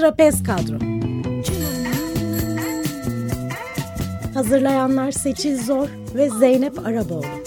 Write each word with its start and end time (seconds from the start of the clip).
Trapez 0.00 0.42
Kadro. 0.42 0.78
Hazırlayanlar 4.34 5.10
Seçil 5.10 5.62
Zor 5.62 5.88
ve 6.14 6.30
Zeynep 6.30 6.86
Araboğlu 6.86 7.39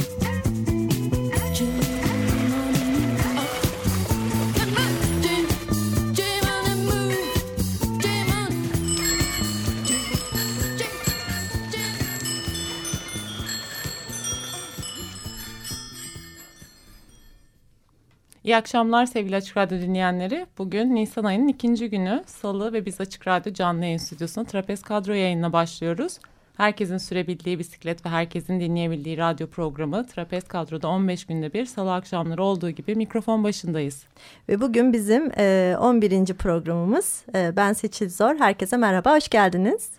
İyi 18.54 18.58
akşamlar 18.58 19.06
sevgili 19.06 19.36
Açık 19.36 19.58
Radyo 19.58 19.80
dinleyenleri. 19.80 20.46
Bugün 20.58 20.96
Nisan 20.96 21.24
ayının 21.24 21.48
ikinci 21.48 21.90
günü 21.90 22.24
Salı 22.26 22.74
ve 22.74 22.86
biz 22.86 23.02
Açık 23.02 23.28
Radyo 23.28 23.54
canlı 23.54 23.84
yayın 23.84 23.98
stüdyosuna 23.98 24.46
Trapez 24.46 24.82
Kadro 24.82 25.14
yayınına 25.14 25.54
başlıyoruz. 25.54 26.20
Herkesin 26.58 26.98
sürebildiği 26.98 27.60
bisiklet 27.60 28.06
ve 28.06 28.10
herkesin 28.10 28.60
dinleyebildiği 28.60 29.18
radyo 29.18 29.48
programı 29.48 30.08
Trapez 30.08 30.44
Kadro'da 30.44 30.88
15 30.88 31.26
günde 31.26 31.54
bir 31.54 31.66
salı 31.66 31.94
akşamları 31.94 32.44
olduğu 32.44 32.70
gibi 32.70 32.96
mikrofon 32.96 33.44
başındayız. 33.44 34.04
Ve 34.50 34.62
bugün 34.62 34.94
bizim 34.94 35.32
e, 35.38 35.76
11. 35.80 36.26
programımız. 36.26 37.26
E, 37.36 37.56
ben 37.56 37.74
Seçil 37.74 38.10
Zor. 38.10 38.36
Herkese 38.40 38.78
merhaba, 38.78 39.16
hoş 39.16 39.30
geldiniz. 39.30 39.90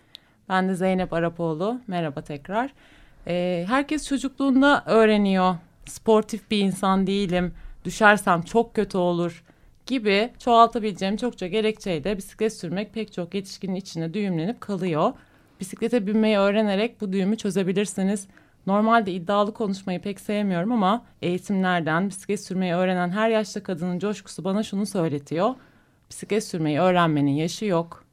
Ben 0.48 0.68
de 0.68 0.74
Zeynep 0.74 1.12
Arapoğlu. 1.12 1.80
Merhaba 1.86 2.20
tekrar. 2.20 2.70
E, 3.26 3.64
herkes 3.68 4.08
çocukluğunda 4.08 4.82
öğreniyor. 4.86 5.54
Sportif 5.86 6.50
bir 6.50 6.58
insan 6.58 7.06
değilim 7.06 7.52
düşersem 7.84 8.42
çok 8.42 8.74
kötü 8.74 8.98
olur 8.98 9.44
gibi 9.86 10.30
çoğaltabileceğim 10.38 11.16
çokça 11.16 11.46
gerekçeyle 11.46 12.16
bisiklet 12.16 12.52
sürmek 12.52 12.94
pek 12.94 13.12
çok 13.12 13.34
yetişkinin 13.34 13.74
içine 13.74 14.14
düğümlenip 14.14 14.60
kalıyor. 14.60 15.12
Bisiklete 15.60 16.06
binmeyi 16.06 16.38
öğrenerek 16.38 17.00
bu 17.00 17.12
düğümü 17.12 17.36
çözebilirsiniz. 17.36 18.28
Normalde 18.66 19.12
iddialı 19.12 19.54
konuşmayı 19.54 20.00
pek 20.00 20.20
sevmiyorum 20.20 20.72
ama 20.72 21.04
eğitimlerden 21.22 22.08
bisiklet 22.08 22.40
sürmeyi 22.40 22.74
öğrenen 22.74 23.10
her 23.10 23.28
yaşta 23.28 23.62
kadının 23.62 23.98
coşkusu 23.98 24.44
bana 24.44 24.62
şunu 24.62 24.86
söyletiyor. 24.86 25.54
Bisiklet 26.10 26.44
sürmeyi 26.44 26.80
öğrenmenin 26.80 27.30
yaşı 27.30 27.64
yok. 27.64 28.04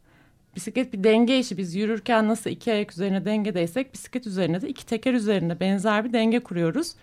Bisiklet 0.55 0.93
bir 0.93 1.03
denge 1.03 1.39
işi. 1.39 1.57
Biz 1.57 1.75
yürürken 1.75 2.27
nasıl 2.27 2.49
iki 2.49 2.73
ayak 2.73 2.91
üzerine 2.91 3.25
dengedeysek 3.25 3.93
bisiklet 3.93 4.27
üzerine 4.27 4.61
de 4.61 4.69
iki 4.69 4.85
teker 4.85 5.13
üzerinde 5.13 5.59
benzer 5.59 6.05
bir 6.05 6.13
denge 6.13 6.39
kuruyoruz. 6.39 6.95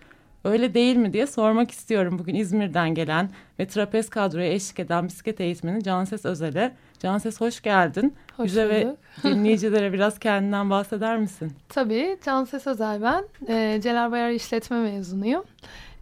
Öyle 0.43 0.73
değil 0.73 0.95
mi 0.95 1.13
diye 1.13 1.27
sormak 1.27 1.71
istiyorum 1.71 2.19
bugün 2.19 2.35
İzmir'den 2.35 2.93
gelen 2.93 3.29
ve 3.59 3.67
trapez 3.67 4.09
kadroya 4.09 4.53
eşlik 4.53 4.79
eden 4.79 5.07
bisiklet 5.07 5.41
eğitmeni 5.41 5.83
Canses 5.83 6.25
Özel'e. 6.25 6.71
Canses 6.99 7.41
hoş 7.41 7.61
geldin. 7.61 8.15
Hoş 8.37 8.45
Bize 8.45 8.69
ve 8.69 8.95
dinleyicilere 9.23 9.93
biraz 9.93 10.19
kendinden 10.19 10.69
bahseder 10.69 11.17
misin? 11.17 11.51
Tabii 11.69 12.17
Canses 12.25 12.67
Özel 12.67 13.01
ben. 13.01 13.25
Ee, 13.49 13.79
Celal 13.83 14.11
Bayar 14.11 14.29
İşletme 14.29 14.79
mezunuyum. 14.81 15.43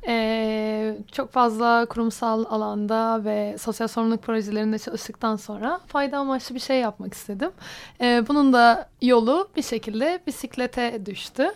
Ee, 0.07 0.97
çok 1.11 1.31
fazla 1.31 1.85
kurumsal 1.85 2.45
alanda 2.49 3.25
ve 3.25 3.55
sosyal 3.57 3.87
sorumluluk 3.87 4.23
projelerinde 4.23 4.79
çalıştıktan 4.79 5.35
sonra 5.35 5.79
fayda 5.87 6.17
amaçlı 6.17 6.55
bir 6.55 6.59
şey 6.59 6.79
yapmak 6.79 7.13
istedim. 7.13 7.51
Ee, 8.01 8.23
bunun 8.27 8.53
da 8.53 8.89
yolu 9.01 9.49
bir 9.55 9.61
şekilde 9.61 10.19
bisiklete 10.27 11.05
düştü. 11.05 11.47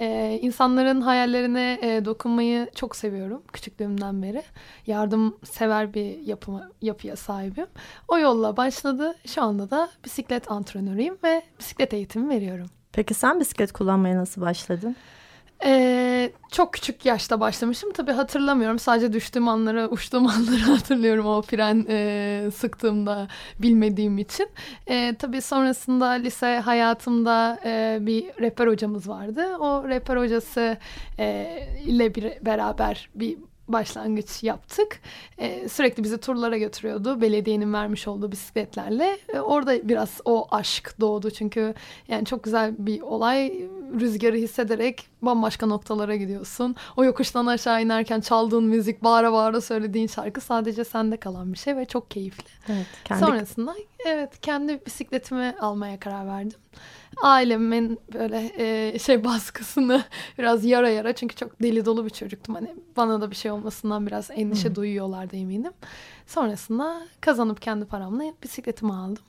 Ee, 0.00 0.38
insanların 0.42 1.00
hayallerine 1.00 1.78
e, 1.82 2.04
dokunmayı 2.04 2.70
çok 2.74 2.96
seviyorum 2.96 3.42
küçüklüğümden 3.52 4.22
beri. 4.22 4.42
Yardım 4.86 5.36
sever 5.44 5.94
bir 5.94 6.18
yapıma, 6.18 6.70
yapıya 6.82 7.16
sahibim. 7.16 7.66
O 8.08 8.18
yolla 8.18 8.56
başladı. 8.56 9.14
Şu 9.26 9.42
anda 9.42 9.70
da 9.70 9.88
bisiklet 10.04 10.50
antrenörüyüm 10.50 11.18
ve 11.24 11.42
bisiklet 11.58 11.94
eğitimi 11.94 12.28
veriyorum. 12.28 12.66
Peki 12.92 13.14
sen 13.14 13.40
bisiklet 13.40 13.72
kullanmaya 13.72 14.16
nasıl 14.16 14.40
başladın? 14.40 14.96
Ee, 15.64 16.32
çok 16.52 16.72
küçük 16.72 17.04
yaşta 17.04 17.40
başlamışım. 17.40 17.92
Tabii 17.92 18.12
hatırlamıyorum. 18.12 18.78
Sadece 18.78 19.12
düştüğüm 19.12 19.48
anları, 19.48 19.88
uçtuğum 19.88 20.18
anları 20.28 20.60
hatırlıyorum 20.60 21.26
o 21.26 21.42
fren 21.42 21.86
e, 21.88 22.50
sıktığımda 22.54 23.28
bilmediğim 23.58 24.18
için. 24.18 24.48
E, 24.86 25.16
tabii 25.18 25.40
sonrasında 25.42 26.06
lise 26.08 26.58
hayatımda 26.64 27.58
e, 27.64 27.98
bir 28.00 28.24
rehber 28.40 28.66
hocamız 28.66 29.08
vardı. 29.08 29.56
O 29.56 29.88
rehber 29.88 30.16
hocası 30.16 30.78
e, 31.18 31.58
ile 31.84 32.14
bir 32.14 32.24
beraber 32.44 33.08
bir 33.14 33.38
başlangıç 33.72 34.42
yaptık. 34.42 35.00
Ee, 35.38 35.68
sürekli 35.68 36.04
bizi 36.04 36.18
turlara 36.18 36.58
götürüyordu. 36.58 37.20
Belediyenin 37.20 37.72
vermiş 37.72 38.08
olduğu 38.08 38.32
bisikletlerle. 38.32 39.18
Ee, 39.34 39.40
orada 39.40 39.88
biraz 39.88 40.20
o 40.24 40.48
aşk 40.50 41.00
doğdu. 41.00 41.30
Çünkü 41.30 41.74
yani 42.08 42.26
çok 42.26 42.44
güzel 42.44 42.74
bir 42.78 43.00
olay. 43.00 43.68
Rüzgarı 44.00 44.36
hissederek 44.36 45.06
bambaşka 45.22 45.66
noktalara 45.66 46.16
gidiyorsun. 46.16 46.76
O 46.96 47.04
yokuştan 47.04 47.46
aşağı 47.46 47.82
inerken 47.82 48.20
çaldığın 48.20 48.64
müzik, 48.64 49.04
bağıra 49.04 49.32
bağıra 49.32 49.60
söylediğin 49.60 50.06
şarkı 50.06 50.40
sadece 50.40 50.84
sende 50.84 51.16
kalan 51.16 51.52
bir 51.52 51.58
şey 51.58 51.76
ve 51.76 51.84
çok 51.84 52.10
keyifli. 52.10 52.44
Evet, 52.68 52.86
kendi... 53.04 53.24
Sonrasında 53.24 53.74
evet 54.06 54.40
kendi 54.40 54.86
bisikletimi 54.86 55.54
almaya 55.60 56.00
karar 56.00 56.26
verdim 56.26 56.58
ailemin 57.22 57.98
böyle 58.12 58.52
e, 58.58 58.98
şey 58.98 59.24
baskısını 59.24 60.04
biraz 60.38 60.64
yara 60.64 60.88
yara 60.88 61.12
çünkü 61.12 61.36
çok 61.36 61.62
deli 61.62 61.84
dolu 61.84 62.04
bir 62.04 62.10
çocuktum. 62.10 62.54
Hani 62.54 62.74
bana 62.96 63.20
da 63.20 63.30
bir 63.30 63.36
şey 63.36 63.50
olmasından 63.50 64.06
biraz 64.06 64.30
endişe 64.30 64.68
hmm. 64.68 64.74
duyuyorlardı 64.74 65.36
eminim. 65.36 65.72
Sonrasında 66.26 67.02
kazanıp 67.20 67.62
kendi 67.62 67.84
paramla 67.84 68.24
bisikletimi 68.42 68.92
aldım. 68.92 69.22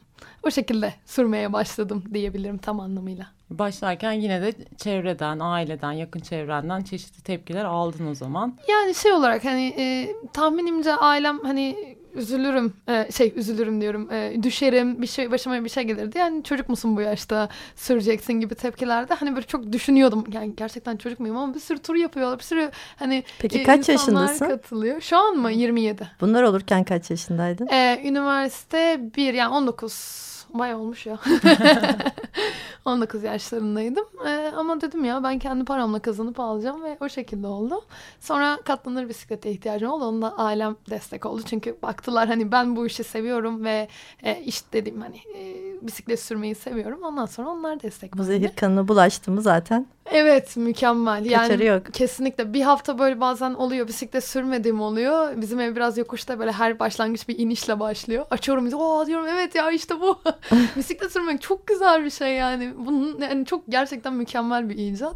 O 0.44 0.52
şekilde 0.52 0.94
sürmeye 1.06 1.54
başladım 1.54 2.04
diyebilirim 2.14 2.58
tam 2.58 2.80
anlamıyla. 2.80 3.28
Başlarken 3.50 4.12
yine 4.12 4.42
de 4.42 4.54
çevreden, 4.78 5.40
aileden, 5.40 5.92
yakın 5.92 6.20
çevrenden 6.20 6.82
çeşitli 6.82 7.24
tepkiler 7.24 7.66
aldın 7.66 8.08
o 8.08 8.16
zaman. 8.16 8.58
Yani 8.70 8.96
şey 8.96 9.14
olarak 9.14 9.46
hani 9.46 9.76
e, 9.78 10.16
tahminimce 10.34 10.94
ailem 10.96 11.40
hani 11.40 11.96
üzülürüm 12.16 12.74
e, 12.90 13.12
şey 13.12 13.34
üzülürüm 13.36 13.82
diyorum. 13.82 14.12
E, 14.12 14.44
düşerim 14.44 15.02
bir 15.02 15.08
şey 15.08 15.32
başıma 15.32 15.64
bir 15.64 15.70
şey 15.70 15.84
gelirdi. 15.84 16.18
Yani 16.18 16.44
çocuk 16.44 16.70
musun 16.70 16.98
bu 16.98 17.02
yaşta 17.02 17.50
süreceksin 17.76 18.34
gibi 18.34 18.56
tepkilerde. 18.56 19.14
Hani 19.14 19.36
böyle 19.36 19.48
çok 19.48 19.72
düşünüyordum. 19.72 20.24
Yani 20.34 20.56
gerçekten 20.56 20.98
çocuk 20.98 21.20
muyum 21.20 21.38
ama 21.38 21.54
bir 21.54 21.60
sürü 21.60 21.80
tur 21.80 21.96
yapıyorlar. 21.96 22.40
Bir 22.40 22.44
sürü 22.44 22.72
hani 22.96 23.24
Peki 23.40 23.60
e, 23.60 23.64
kaç 23.64 23.90
yaşındasın? 23.90 24.48
katılıyor. 24.48 25.02
Şu 25.02 25.18
an 25.18 25.36
mı? 25.38 25.52
27 25.52 26.10
bunlar 26.22 26.44
olurken 26.44 26.84
kaç 26.84 27.10
yaşındaydın? 27.10 27.68
E, 27.68 28.02
üniversite 28.06 29.02
1 29.18 29.34
yani 29.34 29.54
19 29.54 30.41
Bay 30.54 30.76
olmuş 30.76 31.06
ya. 31.06 31.20
19 32.86 33.24
yaşlarındaydım. 33.24 34.06
Ee, 34.28 34.52
ama 34.58 34.82
dedim 34.82 35.06
ya 35.06 35.24
ben 35.24 35.40
kendi 35.40 35.66
paramla 35.66 36.00
kazanıp 36.00 36.40
alacağım 36.40 36.84
ve 36.84 36.98
o 37.00 37.10
şekilde 37.10 37.48
oldu. 37.48 37.82
Sonra 38.20 38.60
katlanır 38.66 39.10
bisiklete 39.10 39.52
ihtiyacım 39.52 39.92
oldu. 39.92 40.06
Onda 40.06 40.38
ailem 40.38 40.76
destek 40.90 41.26
oldu. 41.26 41.42
Çünkü 41.46 41.78
baktılar 41.84 42.28
hani 42.28 42.52
ben 42.52 42.76
bu 42.76 42.86
işi 42.86 43.04
seviyorum 43.04 43.64
ve 43.64 43.88
e, 44.24 44.42
iş 44.42 44.74
dedim 44.74 45.02
hani 45.02 45.18
e, 45.18 45.56
bisiklet 45.82 46.20
sürmeyi 46.20 46.56
seviyorum. 46.56 47.04
Ondan 47.04 47.26
sonra 47.26 47.50
onlar 47.50 47.82
destek 47.82 48.18
Bu 48.18 48.24
zehir 48.24 48.56
kanına 48.56 48.88
bulaştı 48.88 49.32
mı 49.32 49.42
zaten? 49.42 49.88
Evet 50.06 50.58
mükemmel. 50.58 51.26
Yani 51.26 51.48
Kaçarı 51.48 51.66
yok. 51.66 51.94
kesinlikle 51.94 52.54
bir 52.54 52.62
hafta 52.62 53.00
böyle 53.00 53.20
bazen 53.20 53.54
oluyor 53.54 53.88
bisiklet 53.88 54.24
sürmediğim 54.24 54.82
oluyor. 54.82 55.42
Bizim 55.42 55.60
ev 55.60 55.76
biraz 55.76 55.98
yokuşta 55.98 56.40
böyle 56.40 56.52
her 56.52 56.80
başlangıç 56.80 57.28
bir 57.28 57.40
inişle 57.40 57.80
başlıyor. 57.80 58.26
Açıyorum 58.32 58.66
bizi. 58.66 58.76
Oo 58.76 59.06
diyorum 59.08 59.28
evet 59.28 59.56
ya 59.56 59.72
işte 59.72 60.00
bu. 60.00 60.20
bisiklet 60.78 61.12
sürmek 61.12 61.42
çok 61.42 61.68
güzel 61.68 62.06
bir 62.06 62.10
şey 62.10 62.36
yani. 62.36 62.74
Bunun 62.78 63.22
yani 63.22 63.46
çok 63.46 63.68
gerçekten 63.70 64.14
mükemmel 64.14 64.70
bir 64.70 64.78
icat. 64.78 65.16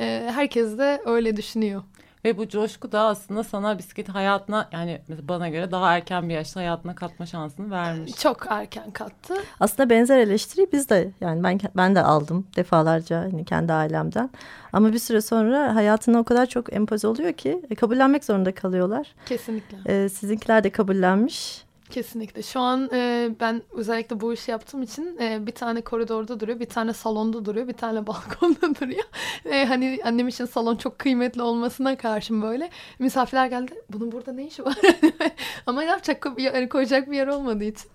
Ee, 0.00 0.30
herkes 0.34 0.78
de 0.78 1.02
öyle 1.06 1.36
düşünüyor. 1.36 1.82
Ve 2.24 2.38
bu 2.38 2.48
coşku 2.48 2.92
da 2.92 3.00
aslında 3.00 3.44
sana 3.44 3.78
bisiklet 3.78 4.08
hayatına 4.08 4.68
yani 4.72 5.00
bana 5.08 5.48
göre 5.48 5.70
daha 5.70 5.96
erken 5.96 6.28
bir 6.28 6.34
yaşta 6.34 6.60
hayatına 6.60 6.94
katma 6.94 7.26
şansını 7.26 7.70
vermiş. 7.70 8.16
Çok 8.16 8.46
erken 8.50 8.90
kattı. 8.90 9.34
Aslında 9.60 9.90
benzer 9.90 10.18
eleştiri 10.18 10.66
biz 10.72 10.88
de 10.88 11.10
yani 11.20 11.42
ben 11.44 11.60
ben 11.76 11.94
de 11.94 12.02
aldım 12.02 12.46
defalarca 12.56 13.20
hani 13.20 13.44
kendi 13.44 13.72
ailemden. 13.72 14.30
Ama 14.72 14.92
bir 14.92 14.98
süre 14.98 15.20
sonra 15.20 15.74
hayatına 15.74 16.18
o 16.18 16.24
kadar 16.24 16.46
çok 16.46 16.72
empoze 16.72 17.06
oluyor 17.08 17.32
ki 17.32 17.62
e, 17.70 17.74
kabullenmek 17.74 18.24
zorunda 18.24 18.54
kalıyorlar. 18.54 19.14
Kesinlikle. 19.26 19.76
Ee, 19.86 20.08
sizinkiler 20.08 20.64
de 20.64 20.70
kabullenmiş. 20.70 21.64
Kesinlikle. 21.94 22.42
Şu 22.42 22.60
an 22.60 22.90
e, 22.92 23.30
ben 23.40 23.62
özellikle 23.72 24.20
bu 24.20 24.32
işi 24.32 24.50
yaptığım 24.50 24.82
için 24.82 25.18
e, 25.20 25.46
bir 25.46 25.52
tane 25.52 25.80
koridorda 25.80 26.40
duruyor, 26.40 26.60
bir 26.60 26.68
tane 26.68 26.92
salonda 26.92 27.44
duruyor, 27.44 27.68
bir 27.68 27.72
tane 27.72 28.06
balkonda 28.06 28.80
duruyor. 28.80 29.04
E, 29.44 29.64
hani 29.64 30.00
annem 30.04 30.28
için 30.28 30.44
salon 30.44 30.76
çok 30.76 30.98
kıymetli 30.98 31.42
olmasına 31.42 31.96
karşım 31.96 32.42
böyle. 32.42 32.70
Misafirler 32.98 33.46
geldi. 33.46 33.74
Bunun 33.90 34.12
burada 34.12 34.32
ne 34.32 34.46
işi 34.46 34.64
var? 34.64 34.76
Ama 35.66 35.84
yapacak 35.84 36.26
yani 36.38 36.68
koyacak 36.68 37.10
bir 37.10 37.16
yer 37.16 37.26
olmadığı 37.26 37.64
için 37.64 37.90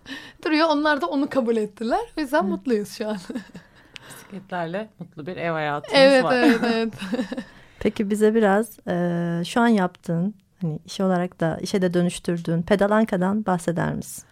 duruyor. 0.46 0.68
Onlar 0.70 1.02
da 1.02 1.08
onu 1.08 1.30
kabul 1.30 1.58
ettiler. 1.58 2.14
O 2.18 2.22
yüzden 2.22 2.44
Hı. 2.44 2.48
mutluyuz 2.48 2.90
şu 2.90 3.08
an. 3.08 3.18
Bisikletlerle 4.10 4.90
mutlu 5.00 5.26
bir 5.26 5.38
ev 5.38 5.52
hayatımız 5.52 6.00
evet, 6.00 6.24
var. 6.24 6.34
Evet, 6.34 6.60
evet. 6.64 6.94
Peki 7.80 8.10
bize 8.10 8.36
biraz 8.36 8.80
e, 8.88 9.44
şu 9.46 9.62
an 9.62 9.68
yaptığın 9.68 10.36
hani 10.62 10.80
iş 10.86 11.02
olarak 11.02 11.40
da 11.40 11.58
işe 11.62 11.82
de 11.82 11.94
dönüştürdüğün 11.94 12.62
pedalanka'dan 12.62 13.46
bahseder 13.46 13.94
misin? 13.94 14.24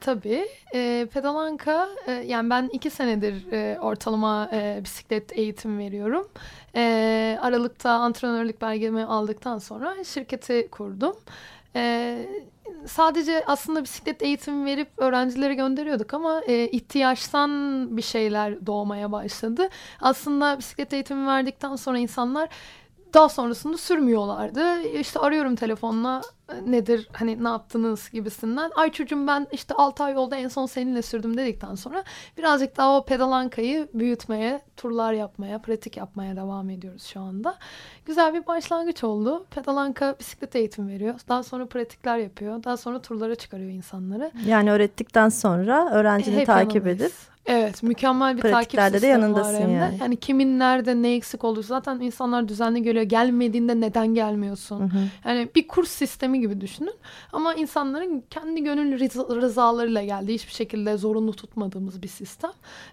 Tabii. 0.00 0.48
E, 0.74 1.06
pedalanka 1.14 1.88
e, 2.06 2.12
yani 2.12 2.50
ben 2.50 2.70
iki 2.72 2.90
senedir 2.90 3.52
e, 3.52 3.80
ortalama 3.80 4.48
e, 4.52 4.80
bisiklet 4.84 5.38
eğitim 5.38 5.78
veriyorum. 5.78 6.28
E, 6.74 7.38
Aralık'ta 7.42 7.90
antrenörlük 7.90 8.62
belgemi 8.62 9.04
aldıktan 9.04 9.58
sonra 9.58 10.04
şirketi 10.04 10.68
kurdum. 10.70 11.16
E, 11.76 12.16
sadece 12.86 13.44
aslında 13.46 13.82
bisiklet 13.82 14.22
eğitimi 14.22 14.66
verip 14.66 14.88
öğrencileri 14.96 15.54
gönderiyorduk 15.54 16.14
ama 16.14 16.40
e, 16.46 16.68
ihtiyaçtan 16.68 17.50
bir 17.96 18.02
şeyler 18.02 18.66
doğmaya 18.66 19.12
başladı. 19.12 19.68
Aslında 20.00 20.58
bisiklet 20.58 20.92
eğitimi 20.92 21.26
verdikten 21.26 21.76
sonra 21.76 21.98
insanlar 21.98 22.48
daha 23.14 23.28
sonrasında 23.28 23.76
sürmüyorlardı. 23.76 24.82
İşte 24.82 25.20
arıyorum 25.20 25.56
telefonla 25.56 26.22
nedir 26.66 27.08
hani 27.12 27.44
ne 27.44 27.48
yaptınız 27.48 28.10
gibisinden. 28.10 28.70
Ay 28.76 28.92
çocuğum 28.92 29.26
ben 29.26 29.46
işte 29.52 29.74
6 29.74 30.04
ay 30.04 30.12
yolda 30.12 30.36
en 30.36 30.48
son 30.48 30.66
seninle 30.66 31.02
sürdüm 31.02 31.36
dedikten 31.36 31.74
sonra 31.74 32.04
birazcık 32.38 32.76
daha 32.76 32.96
o 32.98 33.04
pedalankayı 33.04 33.88
büyütmeye, 33.94 34.60
turlar 34.76 35.12
yapmaya, 35.12 35.58
pratik 35.58 35.96
yapmaya 35.96 36.36
devam 36.36 36.70
ediyoruz 36.70 37.02
şu 37.04 37.20
anda. 37.20 37.54
Güzel 38.04 38.34
bir 38.34 38.46
başlangıç 38.46 39.04
oldu. 39.04 39.46
Pedalanka 39.50 40.16
bisiklet 40.20 40.56
eğitim 40.56 40.88
veriyor. 40.88 41.14
Daha 41.28 41.42
sonra 41.42 41.66
pratikler 41.66 42.18
yapıyor. 42.18 42.64
Daha 42.64 42.76
sonra 42.76 43.02
turlara 43.02 43.34
çıkarıyor 43.34 43.70
insanları. 43.70 44.30
Yani 44.46 44.70
öğrettikten 44.72 45.28
sonra 45.28 45.90
öğrencini 45.92 46.36
Hep 46.36 46.46
takip 46.46 46.74
yanındayız. 46.74 47.00
edip 47.00 47.35
Evet 47.46 47.82
mükemmel 47.82 48.36
bir 48.36 48.42
takip 48.42 48.52
Pratiklerde 48.54 48.92
de 48.94 48.98
sistemi 48.98 49.12
yanındasın 49.22 49.54
var 49.54 49.60
yani. 49.68 49.96
Yani 50.00 50.16
kimin 50.16 50.58
nerede 50.58 51.02
ne 51.02 51.14
eksik 51.14 51.44
olur 51.44 51.64
zaten 51.64 52.00
insanlar 52.00 52.48
düzenli 52.48 52.82
geliyor. 52.82 53.04
Gelmediğinde 53.04 53.80
neden 53.80 54.06
gelmiyorsun? 54.14 54.80
Hı 54.80 54.84
hı. 54.84 54.98
Yani 55.24 55.48
bir 55.54 55.68
kurs 55.68 55.90
sistemi 55.90 56.40
gibi 56.40 56.60
düşünün. 56.60 56.94
Ama 57.32 57.54
insanların 57.54 58.24
kendi 58.30 58.64
gönül 58.64 58.98
rıza- 59.00 59.40
rızalarıyla 59.40 60.02
geldiği 60.04 60.34
hiçbir 60.34 60.52
şekilde 60.52 60.96
zorunlu 60.96 61.32
tutmadığımız 61.32 62.02
bir 62.02 62.08
sistem. 62.08 62.50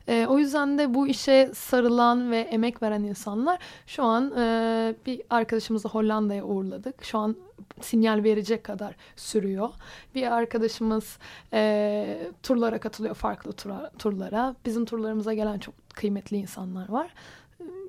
Ee, 0.07 0.25
o 0.29 0.39
yüzden 0.39 0.77
de 0.77 0.93
bu 0.93 1.07
işe 1.07 1.51
sarılan 1.53 2.31
ve 2.31 2.39
emek 2.39 2.81
veren 2.83 3.03
insanlar 3.03 3.59
şu 3.87 4.03
an 4.03 4.33
e, 4.37 4.95
bir 5.05 5.21
arkadaşımızı 5.29 5.87
Hollanda'ya 5.87 6.43
uğurladık. 6.45 7.03
Şu 7.03 7.17
an 7.17 7.35
sinyal 7.81 8.23
verecek 8.23 8.63
kadar 8.63 8.95
sürüyor. 9.15 9.69
Bir 10.15 10.31
arkadaşımız 10.31 11.17
e, 11.53 12.31
turlara 12.43 12.79
katılıyor 12.79 13.15
farklı 13.15 13.51
tura- 13.51 13.91
turlara. 13.99 14.55
Bizim 14.65 14.85
turlarımıza 14.85 15.33
gelen 15.33 15.59
çok 15.59 15.75
kıymetli 15.93 16.37
insanlar 16.37 16.89
var. 16.89 17.13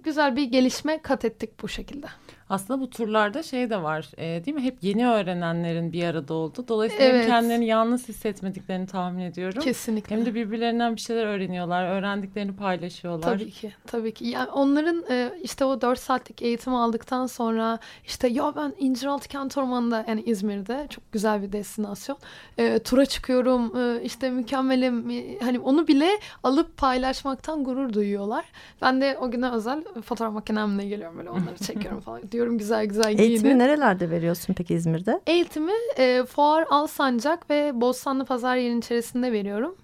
Güzel 0.05 0.37
bir 0.37 0.45
gelişme 0.45 1.03
kat 1.03 1.25
ettik 1.25 1.63
bu 1.63 1.69
şekilde. 1.69 2.07
Aslında 2.51 2.81
bu 2.81 2.91
turlarda 2.91 3.43
şey 3.43 3.71
de 3.71 3.83
var 3.83 4.11
e, 4.17 4.45
değil 4.45 4.55
mi? 4.55 4.63
Hep 4.63 4.77
yeni 4.83 5.09
öğrenenlerin 5.09 5.93
bir 5.93 6.05
arada 6.05 6.35
oldu. 6.35 6.65
Dolayısıyla 6.69 7.05
Evet. 7.07 7.23
hem 7.23 7.31
kendilerini 7.31 7.67
yalnız 7.67 8.09
hissetmediklerini 8.09 8.87
tahmin 8.87 9.23
ediyorum. 9.23 9.63
Kesinlikle. 9.63 10.17
Hem 10.17 10.27
de 10.27 10.35
birbirlerinden 10.35 10.97
bir 10.97 11.01
şeyler 11.01 11.27
öğreniyorlar. 11.27 11.89
Öğrendiklerini 11.89 12.57
paylaşıyorlar. 12.57 13.23
Tabii 13.39 13.51
ki, 13.51 13.73
tabii 13.87 14.15
ki. 14.15 14.25
Yani 14.27 14.51
onların 14.51 15.05
e, 15.11 15.33
işte 15.43 15.65
o 15.65 15.81
4 15.81 15.99
saatlik 15.99 16.43
eğitimi 16.43 16.77
aldıktan 16.77 17.27
sonra 17.27 17.79
işte 18.07 18.29
ya 18.29 18.53
ben 18.57 18.75
İnciraltı 18.79 19.29
Kent 19.29 19.59
Ormanı'nda 19.59 20.05
yani 20.09 20.23
İzmir'de 20.23 20.87
çok 20.91 21.13
güzel 21.13 21.43
bir 21.43 21.53
destinasyon. 21.53 22.19
E, 22.59 22.79
tura 22.79 23.07
çıkıyorum 23.07 23.77
e, 23.77 24.03
işte 24.03 24.31
mükemmelim. 24.31 25.11
E, 25.11 25.39
hani 25.39 25.59
onu 25.59 25.87
bile 25.87 26.09
alıp 26.43 26.77
paylaşmaktan 26.77 27.65
gurur 27.65 27.93
duyuyorlar. 27.93 28.45
Ben 28.83 29.01
de 29.01 29.19
o 29.21 29.31
güne 29.31 29.51
özel 29.51 29.85
fotoğraf 30.03 30.33
makinemle 30.33 30.85
geliyorum 30.89 31.19
böyle 31.19 31.31
onları 31.31 31.59
çekiyorum 31.67 32.01
falan. 32.01 32.33
Diyorum 32.33 32.59
güzel 32.59 32.87
güzel 32.87 33.05
giyinin. 33.17 33.23
eğitimi 33.23 33.59
nerelerde 33.59 34.11
veriyorsun 34.11 34.55
peki 34.55 34.75
İzmir'de? 34.75 35.21
Eğitimi 35.27 35.73
e, 35.99 36.25
Fuar 36.25 36.67
Alsancak 36.71 37.51
ve 37.51 37.81
Bostanlı 37.81 38.25
Pazar 38.25 38.57
yerinin 38.57 38.81
içerisinde 38.81 39.33
veriyorum. 39.33 39.77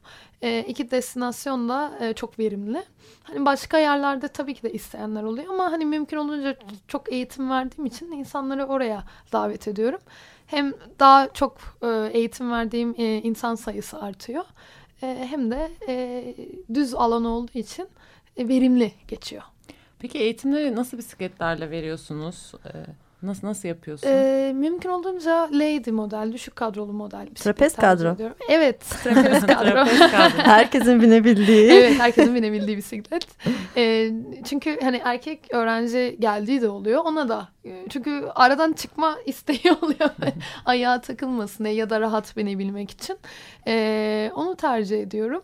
E, 0.42 0.60
iki 0.68 0.90
destinasyon 0.90 1.68
da 1.68 1.92
e, 2.00 2.12
çok 2.12 2.38
verimli. 2.38 2.82
Hani 3.22 3.46
başka 3.46 3.78
yerlerde 3.78 4.28
tabii 4.28 4.54
ki 4.54 4.62
de 4.62 4.72
isteyenler 4.72 5.22
oluyor 5.22 5.46
ama 5.50 5.72
hani 5.72 5.84
mümkün 5.86 6.16
olunca 6.16 6.56
çok 6.88 7.12
eğitim 7.12 7.50
verdiğim 7.50 7.86
için 7.86 8.12
insanları 8.12 8.66
oraya 8.66 9.04
davet 9.32 9.68
ediyorum. 9.68 10.00
Hem 10.46 10.72
daha 10.98 11.28
çok 11.28 11.56
e, 11.82 12.10
eğitim 12.12 12.52
verdiğim 12.52 12.94
e, 12.98 13.04
insan 13.22 13.54
sayısı 13.54 14.02
artıyor. 14.02 14.44
E, 15.02 15.26
hem 15.30 15.50
de 15.50 15.70
e, 15.88 16.24
düz 16.74 16.94
alan 16.94 17.24
olduğu 17.24 17.58
için 17.58 17.88
e, 18.36 18.48
verimli 18.48 18.92
geçiyor. 19.08 19.42
Peki 20.00 20.18
eğitimleri 20.18 20.76
nasıl 20.76 20.98
bisikletlerle 20.98 21.70
veriyorsunuz? 21.70 22.52
E, 22.66 22.70
nasıl 23.22 23.46
nasıl 23.46 23.68
yapıyorsun? 23.68 24.08
Ee, 24.08 24.52
mümkün 24.56 24.88
olduğunca 24.90 25.48
lady 25.52 25.90
model, 25.90 26.32
düşük 26.32 26.56
kadrolu 26.56 26.92
model. 26.92 27.26
Trapez 27.34 27.74
tercih 27.74 27.88
kadro. 28.04 28.14
ediyorum. 28.14 28.36
Evet, 28.50 28.80
trapez 29.04 29.46
kadro. 29.46 29.70
Trapez 29.70 29.98
kadro. 29.98 30.38
Herkesin 30.38 31.02
binebildiği. 31.02 31.70
evet, 31.72 31.98
herkesin 31.98 32.34
binebildiği 32.34 32.76
bisiklet. 32.76 33.26
Ee, 33.76 34.10
çünkü 34.44 34.80
hani 34.80 35.00
erkek 35.04 35.54
öğrenci 35.54 36.16
geldiği 36.20 36.62
de 36.62 36.68
oluyor. 36.68 37.02
Ona 37.04 37.28
da. 37.28 37.48
e, 37.64 37.84
Çünkü 37.88 38.24
aradan 38.34 38.72
çıkma 38.72 39.16
isteği 39.26 39.72
oluyor. 39.82 40.10
Ayağa 40.64 41.00
takılmasın 41.00 41.64
ya 41.64 41.90
da 41.90 42.00
rahat 42.00 42.36
binebilmek 42.36 42.90
için. 42.90 43.18
Ee, 43.66 44.30
onu 44.34 44.56
tercih 44.56 45.02
ediyorum. 45.02 45.42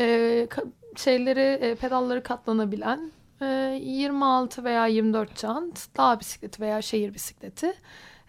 Ee, 0.00 0.48
şeyleri, 0.96 1.40
e, 1.64 1.74
pedalları 1.74 2.22
katlanabilen 2.22 3.10
26 3.44 4.64
veya 4.64 4.86
24 4.86 5.38
jant, 5.38 5.96
dağ 5.96 6.20
bisikleti 6.20 6.62
veya 6.62 6.82
şehir 6.82 7.14
bisikleti 7.14 7.72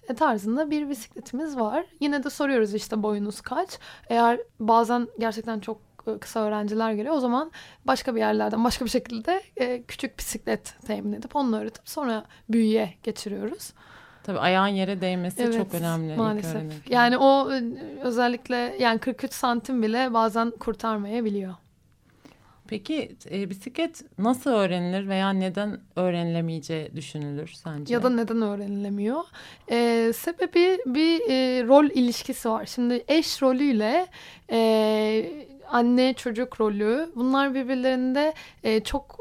e, 0.10 0.14
tarzında 0.14 0.72
bir 0.72 0.90
bisikletimiz 0.90 1.58
var. 1.60 1.86
Yine 2.00 2.24
de 2.24 2.30
soruyoruz 2.30 2.74
işte 2.74 3.04
boyunuz 3.04 3.42
kaç. 3.42 3.80
Eğer 4.10 4.40
bazen 4.60 5.08
gerçekten 5.20 5.60
çok 5.60 5.78
e, 6.08 6.18
kısa 6.18 6.40
öğrenciler 6.40 6.92
geliyor 6.92 7.16
o 7.16 7.20
zaman 7.20 7.52
başka 7.86 8.16
bir 8.16 8.20
yerlerden 8.20 8.64
başka 8.64 8.86
bir 8.86 8.90
şekilde 8.90 9.42
e, 9.58 9.84
küçük 9.84 10.20
bisiklet 10.20 10.76
temin 10.88 11.14
edip 11.14 11.36
onu 11.36 11.60
öğretip 11.60 11.90
sonra 11.90 12.26
büyüye 12.50 12.94
geçiriyoruz. 13.04 13.74
Tabii 14.24 14.40
ayağın 14.40 14.68
yere 14.68 15.02
değmesi 15.02 15.52
çok 15.58 15.74
önemli. 15.74 16.16
Maalesef. 16.16 16.90
Yani 16.90 17.18
o 17.18 17.52
özellikle 18.02 18.76
yani 18.80 19.00
43 19.00 19.34
santim 19.34 19.84
bile 19.84 20.14
bazen 20.14 20.52
kurtarmayabiliyor. 20.52 21.54
Peki 22.70 23.16
e, 23.32 23.50
bisiklet 23.50 24.02
nasıl 24.18 24.50
öğrenilir 24.52 25.08
veya 25.08 25.30
neden 25.30 25.80
öğrenilemeyeceği 25.96 26.96
düşünülür 26.96 27.48
sence? 27.48 27.94
Ya 27.94 28.04
da 28.04 28.10
neden 28.10 28.42
öğrenilemiyor? 28.42 29.24
Ee, 29.72 30.12
sebebi 30.16 30.78
bir 30.86 31.22
e, 31.30 31.68
rol 31.68 31.86
ilişkisi 31.86 32.50
var. 32.50 32.66
Şimdi 32.66 33.04
eş 33.08 33.42
rolüyle 33.42 34.08
e, 34.52 35.46
anne 35.70 36.14
çocuk 36.14 36.62
rolü 36.62 37.10
bunlar 37.16 37.56
birbirlerinde 37.56 38.34
e, 38.64 38.80
çok 38.80 39.20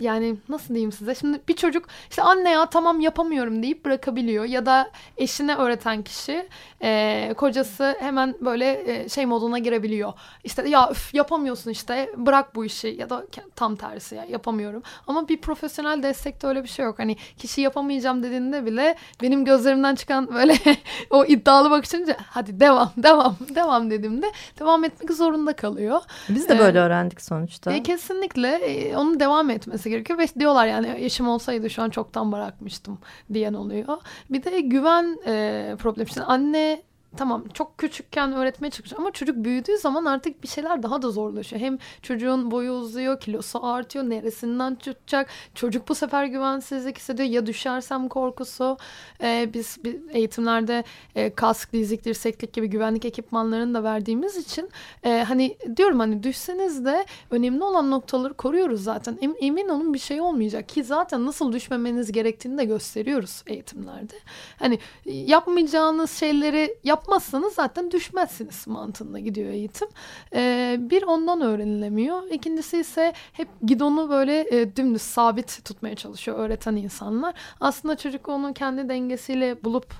yani 0.00 0.36
nasıl 0.48 0.74
diyeyim 0.74 0.92
size? 0.92 1.14
Şimdi 1.14 1.40
bir 1.48 1.56
çocuk 1.56 1.84
işte 2.10 2.22
anne 2.22 2.50
ya 2.50 2.66
tamam 2.66 3.00
yapamıyorum 3.00 3.62
deyip 3.62 3.84
bırakabiliyor. 3.84 4.44
Ya 4.44 4.66
da 4.66 4.90
eşine 5.16 5.54
öğreten 5.56 6.02
kişi 6.02 6.48
e, 6.82 7.34
kocası 7.36 7.96
hemen 8.00 8.34
böyle 8.40 8.92
e, 8.92 9.08
şey 9.08 9.26
moduna 9.26 9.58
girebiliyor. 9.58 10.12
İşte 10.44 10.68
ya 10.68 10.88
üf, 10.90 11.14
yapamıyorsun 11.14 11.70
işte 11.70 12.10
bırak 12.16 12.54
bu 12.54 12.64
işi 12.64 12.88
ya 12.88 13.10
da 13.10 13.26
tam 13.56 13.76
tersi 13.76 14.14
ya 14.14 14.24
yapamıyorum. 14.24 14.82
Ama 15.06 15.28
bir 15.28 15.40
profesyonel 15.40 16.02
destekte 16.02 16.46
öyle 16.46 16.62
bir 16.62 16.68
şey 16.68 16.84
yok. 16.84 16.98
Hani 16.98 17.16
kişi 17.38 17.60
yapamayacağım 17.60 18.22
dediğinde 18.22 18.66
bile 18.66 18.96
benim 19.22 19.44
gözlerimden 19.44 19.94
çıkan 19.94 20.34
böyle 20.34 20.54
o 21.10 21.24
iddialı 21.24 21.70
bakışınca 21.70 22.16
hadi 22.30 22.60
devam 22.60 22.90
devam 22.96 23.36
devam 23.54 23.90
dediğimde 23.90 24.26
devam 24.60 24.84
etmek 24.84 25.10
zorunda 25.12 25.52
kalıyor. 25.52 26.00
Biz 26.28 26.48
de 26.48 26.54
Ee, 26.54 26.58
böyle 26.58 26.78
öğrendik 26.78 27.22
sonuçta. 27.22 27.72
E, 27.72 27.82
kesinlikle 27.82 28.48
e, 28.48 28.96
onun 28.96 29.20
devam 29.20 29.50
etmesi 29.50 29.89
gerekiyor 29.90 30.18
ve 30.18 30.26
diyorlar 30.40 30.66
yani 30.66 30.94
eşim 30.98 31.28
olsaydı 31.28 31.70
şu 31.70 31.82
an 31.82 31.90
çoktan 31.90 32.32
bırakmıştım 32.32 32.98
diyen 33.32 33.54
oluyor. 33.54 33.98
Bir 34.30 34.42
de 34.42 34.60
güven 34.60 35.18
e, 35.26 35.76
problemi. 35.78 36.08
Şimdi 36.08 36.26
anne 36.26 36.82
tamam 37.16 37.44
çok 37.54 37.78
küçükken 37.78 38.32
öğretmeye 38.32 38.70
çalışıyor 38.70 39.00
ama 39.00 39.10
çocuk 39.10 39.36
büyüdüğü 39.36 39.78
zaman 39.78 40.04
artık 40.04 40.42
bir 40.42 40.48
şeyler 40.48 40.82
daha 40.82 41.02
da 41.02 41.10
zorlaşıyor. 41.10 41.62
Hem 41.62 41.78
çocuğun 42.02 42.50
boyu 42.50 42.72
uzuyor, 42.72 43.20
kilosu 43.20 43.66
artıyor, 43.66 44.04
neresinden 44.04 44.74
tutacak. 44.74 45.28
Çocuk 45.54 45.88
bu 45.88 45.94
sefer 45.94 46.24
güvensizlik 46.24 46.98
hissediyor 46.98 47.28
ya 47.28 47.46
düşersem 47.46 48.08
korkusu. 48.08 48.76
E, 49.22 49.50
biz, 49.54 49.78
biz 49.84 49.94
eğitimlerde 50.10 50.84
e, 51.14 51.34
kask, 51.34 51.72
dizlik, 51.72 52.04
dirseklik 52.04 52.52
gibi 52.52 52.66
güvenlik 52.66 53.04
ekipmanlarını 53.04 53.74
da 53.74 53.84
verdiğimiz 53.84 54.36
için 54.36 54.70
e, 55.04 55.24
hani 55.28 55.56
diyorum 55.76 56.00
hani 56.00 56.22
düşseniz 56.22 56.84
de 56.84 57.06
önemli 57.30 57.64
olan 57.64 57.90
noktaları 57.90 58.34
koruyoruz 58.34 58.84
zaten. 58.84 59.18
Em- 59.20 59.36
emin 59.40 59.68
olun 59.68 59.94
bir 59.94 59.98
şey 59.98 60.20
olmayacak 60.20 60.68
ki 60.68 60.84
zaten 60.84 61.26
nasıl 61.26 61.52
düşmemeniz 61.52 62.12
gerektiğini 62.12 62.58
de 62.58 62.64
gösteriyoruz 62.64 63.42
eğitimlerde. 63.46 64.14
Hani 64.58 64.78
yapmayacağınız 65.04 66.10
şeyleri 66.10 66.76
yapmazsanız 67.00 67.54
zaten 67.54 67.90
düşmezsiniz 67.90 68.66
mantığında 68.66 69.18
gidiyor 69.18 69.50
eğitim. 69.50 69.88
Ee, 70.34 70.76
bir 70.80 71.02
ondan 71.02 71.40
öğrenilemiyor. 71.40 72.22
İkincisi 72.30 72.78
ise 72.78 73.12
hep 73.32 73.48
gidonu 73.66 74.10
böyle 74.10 74.60
e, 74.60 74.76
dümdüz 74.76 75.02
sabit 75.02 75.64
tutmaya 75.64 75.96
çalışıyor 75.96 76.38
öğreten 76.38 76.76
insanlar. 76.76 77.34
Aslında 77.60 77.96
çocuk 77.96 78.28
onu 78.28 78.54
kendi 78.54 78.88
dengesiyle 78.88 79.64
bulup 79.64 79.94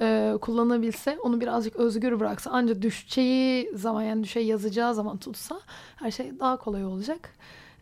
e, 0.00 0.34
kullanabilse, 0.40 1.18
onu 1.22 1.40
birazcık 1.40 1.76
özgür 1.76 2.20
bıraksa, 2.20 2.50
ancak 2.52 2.82
düşeceği 2.82 3.70
zaman 3.74 4.02
yani 4.02 4.24
düşey 4.24 4.46
yazacağı 4.46 4.94
zaman 4.94 5.16
tutsa 5.16 5.60
her 5.96 6.10
şey 6.10 6.40
daha 6.40 6.56
kolay 6.56 6.84
olacak. 6.84 7.30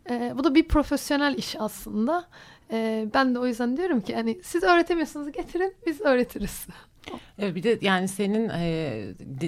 E, 0.09 0.33
bu 0.37 0.43
da 0.43 0.55
bir 0.55 0.67
profesyonel 0.67 1.35
iş 1.37 1.55
aslında. 1.59 2.25
E, 2.71 3.07
ben 3.13 3.35
de 3.35 3.39
o 3.39 3.45
yüzden 3.45 3.77
diyorum 3.77 4.01
ki 4.01 4.15
hani 4.15 4.39
siz 4.43 4.63
öğretemiyorsunuz 4.63 5.31
getirin 5.31 5.73
biz 5.85 6.01
öğretiriz. 6.01 6.67
Evet, 7.39 7.55
bir 7.55 7.63
de 7.63 7.79
yani 7.81 8.07
senin 8.07 8.49
e, 8.49 9.03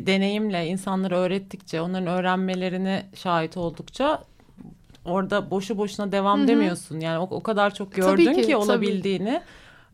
deneyimle 0.05 0.67
insanları 0.67 1.15
öğrettikçe, 1.15 1.81
onların 1.81 2.07
öğrenmelerine 2.07 3.05
şahit 3.15 3.57
oldukça 3.57 4.23
orada 5.05 5.51
boşu 5.51 5.77
boşuna 5.77 6.11
devam 6.11 6.39
Hı-hı. 6.39 6.47
demiyorsun. 6.47 6.99
Yani 6.99 7.19
o, 7.19 7.27
o 7.31 7.43
kadar 7.43 7.73
çok 7.73 7.91
gördün 7.93 8.33
ki, 8.33 8.41
ki 8.41 8.55
olabildiğini. 8.55 9.41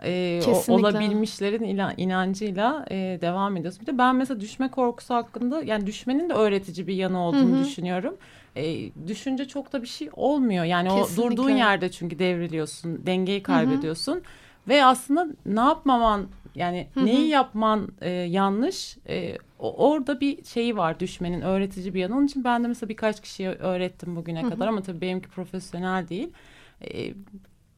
E, 0.04 0.42
o, 0.48 0.74
olabilmişlerin 0.74 1.64
ila, 1.64 1.94
inancıyla 1.98 2.86
e, 2.92 2.96
devam 3.22 3.58
ediyorsun. 3.58 3.82
Bir 3.82 3.88
de 3.88 3.98
ben 3.98 4.16
mesela 4.16 4.40
düşme 4.40 4.72
korkusu 4.72 5.14
hakkında 5.14 5.64
yani 5.64 5.88
düşmenin 5.88 6.30
de 6.30 6.34
öğretici 6.34 6.88
bir 6.88 6.94
yanı 6.94 7.22
olduğunu 7.22 7.56
Hı-hı. 7.56 7.64
düşünüyorum. 7.64 8.18
E, 8.56 8.92
düşünce 9.08 9.48
çok 9.48 9.74
da 9.74 9.82
bir 9.82 9.88
şey 9.88 10.10
olmuyor. 10.14 10.66
Yani 10.66 10.90
Kesinlikle. 10.90 11.24
o 11.24 11.32
durduğun 11.32 11.50
yerde 11.50 11.92
çünkü 11.92 12.20
devriliyorsun, 12.20 13.06
dengeyi 13.06 13.44
kaybediyorsun. 13.44 14.14
Hı-hı. 14.14 14.24
Ve 14.68 14.86
aslında 14.86 15.28
ne 15.46 15.60
yapmaman 15.60 16.28
yani 16.56 16.88
Hı-hı. 16.94 17.06
neyi 17.06 17.30
yapman 17.30 17.90
e, 18.02 18.10
yanlış 18.10 18.98
e, 19.10 19.38
orada 19.60 20.22
bir 20.22 20.44
şeyi 20.44 20.78
var 20.78 21.00
düşmenin 21.00 21.42
öğretici 21.42 21.94
bir 21.94 22.00
yanı. 22.00 22.18
Onun 22.18 22.26
için 22.26 22.44
ben 22.44 22.64
de 22.64 22.68
mesela 22.68 22.90
birkaç 22.90 23.22
kişiye 23.22 23.50
öğrettim 23.50 24.16
bugüne 24.16 24.42
Hı-hı. 24.42 24.50
kadar 24.50 24.68
ama 24.68 24.82
tabii 24.82 25.02
benimki 25.02 25.30
profesyonel 25.30 26.10
değil. 26.10 26.30
E, 26.82 27.14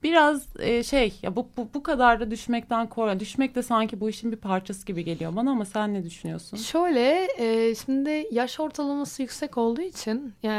biraz 0.06 0.44
e, 0.60 0.84
şey 0.84 1.14
ya 1.22 1.36
bu, 1.36 1.48
bu 1.58 1.68
bu 1.74 1.84
kadar 1.84 2.20
da 2.20 2.32
düşmekten 2.32 2.88
korkuyorum. 2.88 3.20
Düşmek 3.20 3.56
de 3.56 3.64
sanki 3.64 4.00
bu 4.00 4.10
işin 4.10 4.32
bir 4.32 4.38
parçası 4.38 4.86
gibi 4.86 5.04
geliyor 5.04 5.36
bana 5.36 5.52
ama 5.52 5.66
sen 5.66 5.94
ne 5.94 6.04
düşünüyorsun? 6.04 6.58
Şöyle 6.58 7.28
e, 7.38 7.76
şimdi 7.76 8.28
yaş 8.32 8.60
ortalaması 8.60 9.22
yüksek 9.22 9.58
olduğu 9.58 9.82
için 9.82 10.34
e, 10.44 10.50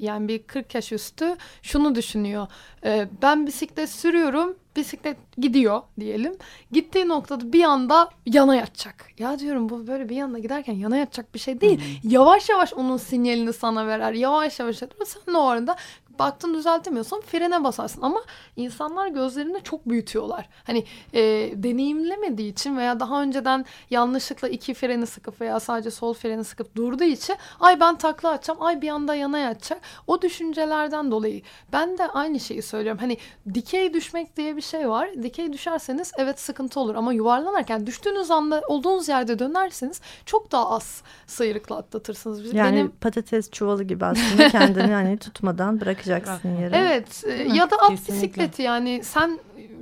yani 0.00 0.28
bir 0.28 0.42
40 0.42 0.74
yaş 0.74 0.92
üstü 0.92 1.36
şunu 1.62 1.94
düşünüyor. 1.94 2.46
E, 2.84 3.08
ben 3.22 3.46
bisiklet 3.46 3.90
sürüyorum 3.90 4.56
bisiklet 4.76 5.16
gidiyor 5.38 5.82
diyelim. 6.00 6.36
Gittiği 6.72 7.08
noktada 7.08 7.52
bir 7.52 7.64
anda 7.64 8.10
yana 8.26 8.56
yatacak. 8.56 9.06
Ya 9.18 9.38
diyorum 9.38 9.68
bu 9.68 9.86
böyle 9.86 10.08
bir 10.08 10.16
yanda 10.16 10.38
giderken 10.38 10.74
yana 10.74 10.96
yatacak 10.96 11.34
bir 11.34 11.38
şey 11.38 11.60
değil. 11.60 11.78
Hmm. 11.78 12.10
Yavaş 12.10 12.48
yavaş 12.48 12.72
onun 12.72 12.96
sinyalini 12.96 13.52
sana 13.52 13.86
verer. 13.86 14.12
Yavaş 14.12 14.60
yavaş 14.60 14.76
sen 14.76 15.34
de 15.34 15.38
o 15.38 15.46
arada 15.46 15.76
baktın 16.18 16.54
düzeltemiyorsan 16.54 17.20
frene 17.20 17.64
basarsın 17.64 18.02
ama 18.02 18.20
insanlar 18.56 19.08
gözlerini 19.08 19.62
çok 19.62 19.88
büyütüyorlar. 19.88 20.48
Hani 20.64 20.84
e, 21.12 21.22
deneyimlemediği 21.54 22.52
için 22.52 22.76
veya 22.76 23.00
daha 23.00 23.22
önceden 23.22 23.64
yanlışlıkla 23.90 24.48
iki 24.48 24.74
freni 24.74 25.06
sıkıp 25.06 25.40
veya 25.40 25.60
sadece 25.60 25.90
sol 25.90 26.14
freni 26.14 26.44
sıkıp 26.44 26.76
durduğu 26.76 27.04
için 27.04 27.36
ay 27.60 27.80
ben 27.80 27.98
takla 27.98 28.30
atacağım 28.30 28.62
ay 28.62 28.82
bir 28.82 28.88
anda 28.88 29.14
yana 29.14 29.38
yatacak. 29.38 29.80
O 30.06 30.22
düşüncelerden 30.22 31.10
dolayı 31.10 31.42
ben 31.72 31.98
de 31.98 32.08
aynı 32.08 32.40
şeyi 32.40 32.62
söylüyorum. 32.62 33.00
Hani 33.00 33.18
dikey 33.54 33.94
düşmek 33.94 34.36
diye 34.36 34.56
bir 34.56 34.62
şey 34.62 34.88
var. 34.88 35.10
Dikey 35.22 35.52
düşerseniz 35.52 36.12
evet 36.18 36.40
sıkıntı 36.40 36.80
olur 36.80 36.94
ama 36.94 37.12
yuvarlanırken 37.12 37.86
düştüğünüz 37.86 38.30
anda 38.30 38.62
olduğunuz 38.68 39.08
yerde 39.08 39.38
dönerseniz 39.38 40.00
çok 40.26 40.52
daha 40.52 40.70
az 40.70 41.02
sıyrıkla 41.26 41.76
atlatırsınız. 41.76 42.54
Yani 42.54 42.76
Benim... 42.76 42.90
patates 42.90 43.50
çuvalı 43.50 43.84
gibi 43.84 44.04
aslında 44.04 44.48
kendini 44.48 44.90
yani 44.90 45.18
tutmadan 45.18 45.80
bırakırsınız 45.80 46.05
bırakacaksın 46.06 46.56
yere. 46.56 46.76
Evet 46.76 47.24
ya 47.54 47.70
da 47.70 47.76
at 47.76 47.90
bisikleti 47.90 48.62
yani 48.62 49.00
sen 49.04 49.38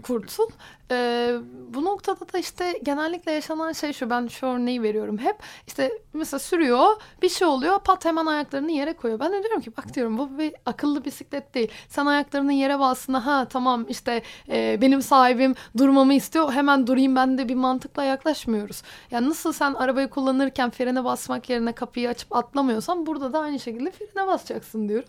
kurtul. 0.07 0.49
Ee, 0.91 1.35
bu 1.69 1.85
noktada 1.85 2.33
da 2.33 2.39
işte 2.39 2.81
genellikle 2.83 3.33
yaşanan 3.33 3.73
şey 3.73 3.93
şu 3.93 4.11
ben 4.11 4.27
şu 4.27 4.47
örneği 4.47 4.83
veriyorum 4.83 5.19
hep 5.19 5.37
işte 5.67 5.93
mesela 6.13 6.39
sürüyor 6.39 6.87
bir 7.23 7.29
şey 7.29 7.49
oluyor 7.49 7.79
pat 7.79 8.05
hemen 8.05 8.27
ayaklarını 8.27 8.73
yere 8.73 8.93
koyuyor. 8.93 9.21
Ben 9.21 9.33
de 9.33 9.43
diyorum 9.43 9.61
ki 9.61 9.77
bak 9.77 9.95
diyorum 9.95 10.19
bu 10.19 10.39
bir 10.39 10.55
akıllı 10.67 11.05
bisiklet 11.05 11.55
değil. 11.55 11.69
Sen 11.89 12.07
ayaklarını 12.07 12.53
yere 12.53 12.79
bastığında 12.79 13.27
ha 13.27 13.47
tamam 13.51 13.87
işte 13.89 14.23
e, 14.49 14.79
benim 14.81 15.03
sahibim 15.03 15.55
durmamı 15.77 16.15
istiyor 16.15 16.53
hemen 16.53 16.87
durayım 16.87 17.17
ben 17.17 17.39
de 17.39 17.49
bir 17.49 17.55
mantıkla 17.55 18.05
yaklaşmıyoruz. 18.05 18.83
Yani 19.11 19.29
nasıl 19.29 19.53
sen 19.53 19.75
arabayı 19.75 20.09
kullanırken 20.11 20.71
frene 20.71 21.05
basmak 21.05 21.51
yerine 21.51 21.73
kapıyı 21.73 22.09
açıp 22.09 22.37
atlamıyorsan 22.37 23.07
burada 23.07 23.33
da 23.33 23.41
aynı 23.41 23.61
şekilde 23.61 23.91
frene 23.91 24.27
basacaksın 24.27 24.89
diyorum. 24.89 25.09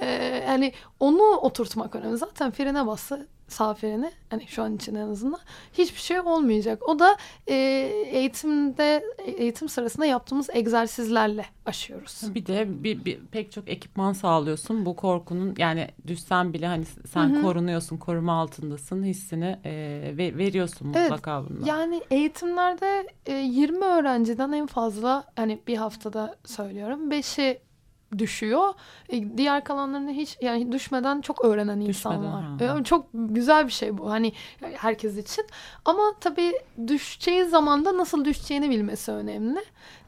Ee, 0.00 0.06
yani 0.48 0.72
onu 1.00 1.22
oturtmak 1.22 1.94
önemli. 1.94 2.16
Zaten 2.16 2.50
frene 2.50 2.86
bassa 2.86 3.18
sağ 3.52 3.74
freni 3.74 4.10
hani 4.30 4.46
şu 4.46 4.62
an 4.62 4.76
için 4.76 4.94
en 4.94 5.08
azından 5.08 5.40
hiçbir 5.72 6.00
şey 6.00 6.20
olmayacak. 6.20 6.88
O 6.88 6.98
da 6.98 7.16
e, 7.46 7.54
eğitimde 8.10 9.04
eğitim 9.26 9.68
sırasında 9.68 10.06
yaptığımız 10.06 10.50
egzersizlerle 10.52 11.44
aşıyoruz. 11.66 12.34
Bir 12.34 12.46
de 12.46 12.84
bir, 12.84 13.04
bir 13.04 13.20
pek 13.20 13.52
çok 13.52 13.68
ekipman 13.68 14.12
sağlıyorsun. 14.12 14.86
Bu 14.86 14.96
korkunun 14.96 15.54
yani 15.58 15.88
düşsen 16.06 16.52
bile 16.52 16.66
hani 16.66 16.84
sen 16.84 17.34
Hı-hı. 17.34 17.42
korunuyorsun, 17.42 17.96
koruma 17.96 18.40
altındasın 18.40 19.04
hissini 19.04 19.58
e, 19.64 19.72
ve, 20.18 20.38
veriyorsun 20.38 20.86
mutlaka 20.88 21.40
evet, 21.40 21.50
bundan. 21.50 21.66
Yani 21.66 22.02
eğitimlerde 22.10 23.06
e, 23.26 23.34
20 23.34 23.84
öğrenciden 23.84 24.52
en 24.52 24.66
fazla 24.66 25.24
hani 25.36 25.60
bir 25.66 25.76
haftada 25.76 26.36
söylüyorum 26.44 27.10
5'i 27.10 27.60
düşüyor. 28.18 28.74
E, 29.08 29.36
diğer 29.36 29.64
kalanlarını 29.64 30.10
hiç 30.10 30.38
yani 30.40 30.72
düşmeden 30.72 31.20
çok 31.20 31.44
öğrenen 31.44 31.80
insan 31.80 32.12
düşmeden, 32.12 32.32
var. 32.32 32.70
Ha. 32.74 32.78
E, 32.80 32.84
çok 32.84 33.06
güzel 33.14 33.66
bir 33.66 33.72
şey 33.72 33.98
bu 33.98 34.10
hani 34.10 34.32
herkes 34.60 35.16
için. 35.16 35.46
Ama 35.84 36.02
tabii 36.20 36.52
düşeceği 36.86 37.44
zamanda 37.44 37.96
nasıl 37.96 38.24
düşeceğini 38.24 38.70
bilmesi 38.70 39.12
önemli. 39.12 39.60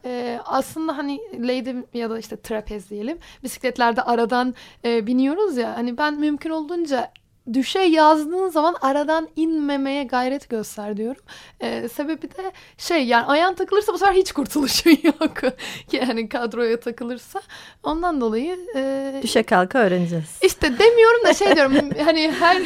Ee, 0.04 0.40
aslında 0.44 0.98
hani 0.98 1.20
lady 1.38 1.74
ya 1.94 2.10
da 2.10 2.18
işte 2.18 2.36
trapez 2.40 2.90
diyelim 2.90 3.18
bisikletlerde 3.42 4.02
aradan 4.02 4.54
e, 4.84 5.06
biniyoruz 5.06 5.56
ya 5.56 5.76
hani 5.76 5.98
ben 5.98 6.14
mümkün 6.20 6.50
olduğunca 6.50 7.12
düşe 7.52 7.78
yazdığın 7.78 8.48
zaman 8.48 8.76
aradan 8.80 9.28
inmemeye 9.36 10.04
gayret 10.04 10.48
göster 10.48 10.96
diyorum. 10.96 11.22
Ee, 11.60 11.88
sebebi 11.88 12.22
de 12.22 12.52
şey 12.78 13.04
yani 13.06 13.24
ayağın 13.26 13.54
takılırsa 13.54 13.92
bu 13.92 13.98
sefer 13.98 14.14
hiç 14.14 14.32
kurtuluşun 14.32 14.90
yok. 15.02 15.36
yani 15.92 16.28
kadroya 16.28 16.80
takılırsa. 16.80 17.40
Ondan 17.82 18.20
dolayı... 18.20 18.58
E, 18.76 19.20
Düşe 19.22 19.42
kalka 19.42 19.78
öğreneceğiz. 19.78 20.38
İşte 20.42 20.78
demiyorum 20.78 21.24
da 21.24 21.34
şey 21.34 21.56
diyorum 21.56 21.74
hani 22.04 22.32
her 22.40 22.62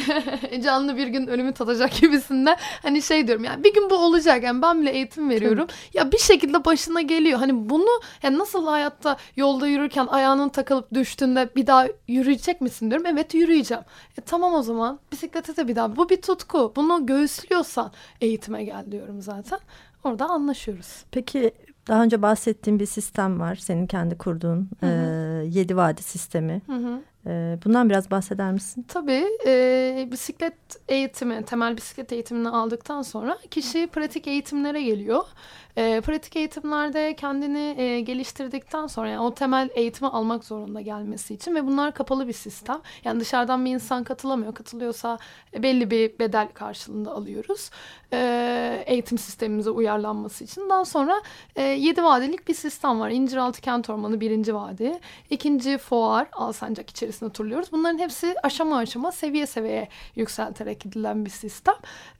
canlı 0.61 0.97
bir 0.97 1.07
gün 1.07 1.27
ölümü 1.27 1.53
tadacak 1.53 1.91
gibisinden 2.01 2.57
hani 2.81 3.01
şey 3.01 3.27
diyorum 3.27 3.43
yani 3.43 3.63
bir 3.63 3.73
gün 3.73 3.89
bu 3.89 3.95
olacak 3.95 4.43
yani 4.43 4.61
ben 4.61 4.81
bile 4.81 4.91
eğitim 4.91 5.29
veriyorum. 5.29 5.67
ya 5.93 6.11
bir 6.11 6.17
şekilde 6.17 6.65
başına 6.65 7.01
geliyor. 7.01 7.39
Hani 7.39 7.69
bunu 7.69 7.89
yani 8.23 8.37
nasıl 8.37 8.67
hayatta 8.67 9.17
yolda 9.35 9.67
yürürken 9.67 10.07
ayağının 10.07 10.49
takılıp 10.49 10.93
düştüğünde 10.93 11.49
bir 11.55 11.67
daha 11.67 11.87
yürüyecek 12.07 12.61
misin 12.61 12.89
diyorum. 12.91 13.05
Evet 13.09 13.33
yürüyeceğim. 13.33 13.83
E, 14.17 14.21
tamam 14.21 14.53
o 14.53 14.61
zaman 14.61 14.68
bisiklete 15.11 15.57
de 15.57 15.67
bir 15.67 15.75
daha. 15.75 15.95
Bu 15.95 16.09
bir 16.09 16.21
tutku. 16.21 16.73
Bunu 16.75 17.05
göğüslüyorsan 17.05 17.91
eğitime 18.21 18.63
gel 18.63 18.91
diyorum 18.91 19.21
zaten. 19.21 19.59
Orada 20.03 20.25
anlaşıyoruz. 20.29 21.05
Peki 21.11 21.51
daha 21.87 22.03
önce 22.03 22.21
bahsettiğim 22.21 22.79
bir 22.79 22.85
sistem 22.85 23.39
var. 23.39 23.55
Senin 23.55 23.87
kendi 23.87 24.17
kurduğun 24.17 24.69
hı 24.79 24.85
hı. 24.85 24.89
E, 24.89 25.45
yedi 25.45 25.77
vadi 25.77 26.03
sistemi. 26.03 26.61
Hı 26.67 26.73
hı. 26.75 27.01
E, 27.27 27.57
bundan 27.65 27.89
biraz 27.89 28.11
bahseder 28.11 28.51
misin? 28.51 28.85
Tabii. 28.87 29.25
E, 29.45 30.07
bisiklet 30.11 30.53
eğitimi, 30.87 31.45
temel 31.45 31.77
bisiklet 31.77 32.13
eğitimini 32.13 32.49
aldıktan 32.49 33.01
sonra 33.01 33.37
kişi 33.51 33.87
pratik 33.87 34.27
eğitimlere 34.27 34.83
geliyor. 34.83 35.23
E, 35.79 36.01
pratik 36.01 36.35
eğitimlerde 36.35 37.15
kendini 37.15 37.81
e, 37.81 38.01
geliştirdikten 38.01 38.87
sonra 38.87 39.09
yani 39.09 39.19
o 39.21 39.33
temel 39.33 39.69
eğitimi 39.73 40.09
almak 40.09 40.43
zorunda 40.43 40.81
gelmesi 40.81 41.33
için 41.33 41.55
ve 41.55 41.65
bunlar 41.65 41.93
kapalı 41.93 42.27
bir 42.27 42.33
sistem. 42.33 42.81
Yani 43.03 43.19
dışarıdan 43.19 43.65
bir 43.65 43.71
insan 43.71 44.03
katılamıyor. 44.03 44.53
Katılıyorsa 44.53 45.19
e, 45.53 45.63
belli 45.63 45.91
bir 45.91 46.19
bedel 46.19 46.47
karşılığında 46.53 47.11
alıyoruz. 47.11 47.69
E, 48.13 48.83
eğitim 48.85 49.17
sistemimize 49.17 49.69
uyarlanması 49.69 50.43
için. 50.43 50.69
Daha 50.69 50.85
sonra 50.85 51.21
e, 51.55 51.63
7 51.63 52.03
vadilik 52.03 52.47
bir 52.47 52.53
sistem 52.53 52.99
var. 52.99 53.09
İnciraltı 53.09 53.61
Kent 53.61 53.89
Ormanı 53.89 54.21
birinci 54.21 54.55
vadi. 54.55 54.99
ikinci 55.29 55.77
fuar 55.77 56.27
Alsancak 56.33 56.89
içerisinde 56.89 57.29
turluyoruz. 57.29 57.71
Bunların 57.71 57.99
hepsi 57.99 58.35
aşama 58.43 58.77
aşama 58.77 59.11
seviye 59.11 59.45
seviye 59.45 59.87
yükselterek 60.15 60.79
gidilen 60.79 61.25
bir 61.25 61.29
sistem. 61.29 61.75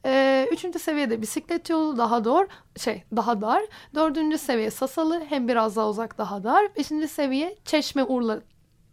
E, 0.06 0.46
üçüncü 0.52 0.78
seviyede 0.78 1.22
bisiklet 1.22 1.70
yolu 1.70 1.98
daha 1.98 2.24
doğru 2.24 2.48
şey 2.76 3.02
daha 3.16 3.40
dar. 3.50 3.62
Dördüncü 3.94 4.38
seviye 4.38 4.70
Sasalı 4.70 5.22
hem 5.28 5.48
biraz 5.48 5.76
daha 5.76 5.88
uzak 5.88 6.18
daha 6.18 6.44
dar. 6.44 6.76
Beşinci 6.76 7.08
seviye 7.08 7.56
Çeşme 7.64 8.04
Urla 8.04 8.40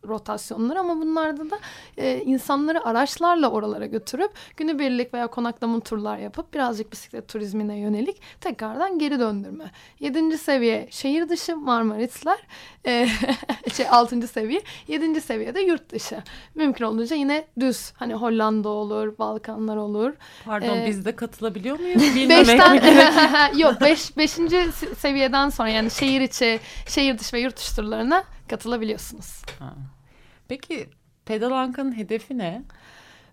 rotasyonları 0.08 0.80
ama 0.80 1.02
bunlarda 1.02 1.50
da 1.50 1.60
e, 1.98 2.22
insanları 2.26 2.86
araçlarla 2.86 3.50
oralara 3.52 3.86
götürüp 3.86 4.32
günübirlik 4.58 5.14
veya 5.14 5.28
konaklama 5.28 5.80
turlar 5.80 6.18
yapıp 6.18 6.54
birazcık 6.54 6.92
bisiklet 6.92 7.28
turizmine 7.28 7.78
yönelik 7.78 8.22
tekrardan 8.42 9.00
geri 9.00 9.20
döndürme. 9.20 9.72
Yedinci 10.00 10.38
seviye 10.38 10.88
şehir 10.92 11.30
dışı 11.30 11.58
Marmarisler, 11.58 12.38
e, 12.86 13.08
şey 13.74 13.90
altıncı 13.90 14.28
seviye, 14.28 14.62
yedinci 14.88 15.22
seviyede 15.22 15.62
yurt 15.62 15.92
dışı. 15.92 16.24
Mümkün 16.56 16.86
olunca 16.86 17.16
yine 17.16 17.46
düz 17.60 17.92
hani 17.96 18.14
Hollanda 18.14 18.70
olur, 18.70 19.18
Balkanlar 19.20 19.78
olur. 19.78 20.14
Pardon 20.46 20.78
Ee, 20.78 20.86
biz 20.88 21.06
de 21.06 21.16
katılabiliyor 21.16 21.80
muyuz? 21.80 22.02
Bilmemek 22.02 22.48
Beşten 22.48 23.58
yok 23.58 23.82
beş, 23.82 24.18
beşinci 24.18 24.56
se- 24.56 24.96
seviyeden 24.96 25.50
sonra 25.50 25.70
yani 25.70 25.92
şehir 25.92 26.22
içi, 26.22 26.60
şehir 26.88 27.18
dışı 27.18 27.36
ve 27.36 27.40
yurt 27.40 27.58
dışı 27.58 27.76
turlarına 27.76 28.24
katılabiliyorsunuz. 28.50 29.42
Ha. 29.60 29.74
Peki 30.48 30.90
Pedalanka'nın 31.26 31.98
hedefi 31.98 32.38
ne? 32.38 32.64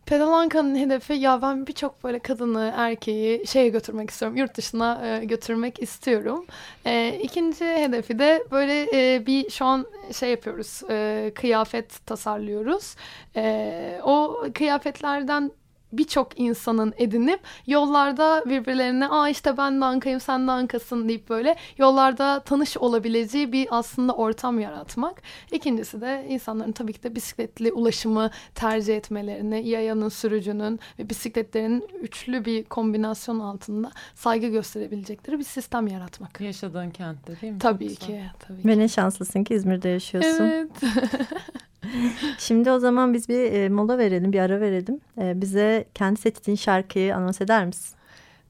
Pedalanka'nın 0.06 0.76
hedefi 0.76 1.12
ya 1.12 1.42
ben 1.42 1.66
birçok 1.66 2.04
böyle 2.04 2.18
kadını, 2.18 2.74
erkeği 2.76 3.46
şeye 3.46 3.68
götürmek 3.68 4.10
istiyorum. 4.10 4.36
Yurt 4.36 4.56
dışına 4.56 5.06
e, 5.06 5.24
götürmek 5.24 5.82
istiyorum. 5.82 6.46
E, 6.86 7.18
ikinci 7.22 7.64
hedefi 7.64 8.18
de 8.18 8.44
böyle 8.50 8.88
e, 9.14 9.26
bir 9.26 9.50
şu 9.50 9.64
an 9.64 9.86
şey 10.12 10.30
yapıyoruz. 10.30 10.82
E, 10.90 11.32
kıyafet 11.34 12.06
tasarlıyoruz. 12.06 12.96
E, 13.36 14.00
o 14.02 14.44
kıyafetlerden 14.54 15.50
birçok 15.98 16.40
insanın 16.40 16.94
edinip 16.96 17.40
yollarda 17.66 18.42
birbirlerine 18.46 19.08
aa 19.08 19.28
işte 19.28 19.56
ben 19.56 19.80
de 19.80 19.84
Anka'yım 19.84 20.20
sen 20.20 20.46
de 20.46 20.50
Anka'sın 20.50 21.08
deyip 21.08 21.28
böyle 21.28 21.56
yollarda 21.78 22.40
tanış 22.40 22.76
olabileceği 22.76 23.52
bir 23.52 23.68
aslında 23.70 24.12
ortam 24.12 24.60
yaratmak. 24.60 25.22
İkincisi 25.52 26.00
de 26.00 26.26
insanların 26.28 26.72
tabii 26.72 26.92
ki 26.92 27.02
de 27.02 27.14
bisikletli 27.14 27.72
ulaşımı 27.72 28.30
tercih 28.54 28.96
etmelerini, 28.96 29.68
yayanın, 29.68 30.08
sürücünün 30.08 30.80
ve 30.98 31.10
bisikletlerin 31.10 31.88
üçlü 32.00 32.44
bir 32.44 32.64
kombinasyon 32.64 33.40
altında 33.40 33.90
saygı 34.14 34.46
gösterebilecekleri 34.46 35.38
bir 35.38 35.44
sistem 35.44 35.86
yaratmak. 35.86 36.40
Yaşadığın 36.40 36.90
kentte 36.90 37.40
değil 37.40 37.52
mi? 37.52 37.58
Tabii 37.58 37.88
güzel. 37.88 38.06
ki, 38.06 38.22
tabii 38.38 38.62
ki. 38.62 38.68
Ve 38.68 38.78
ne 38.78 38.88
şanslısın 38.88 39.44
ki 39.44 39.54
İzmir'de 39.54 39.88
yaşıyorsun. 39.88 40.44
Evet. 40.44 40.70
Şimdi 42.38 42.70
o 42.70 42.78
zaman 42.78 43.14
biz 43.14 43.28
bir 43.28 43.52
e, 43.52 43.68
mola 43.68 43.98
verelim, 43.98 44.32
bir 44.32 44.40
ara 44.40 44.60
verelim. 44.60 45.00
E, 45.20 45.40
bize 45.40 45.84
kendi 45.94 46.20
seçtiğin 46.20 46.56
şarkıyı 46.56 47.16
anons 47.16 47.40
eder 47.40 47.66
misin? 47.66 47.96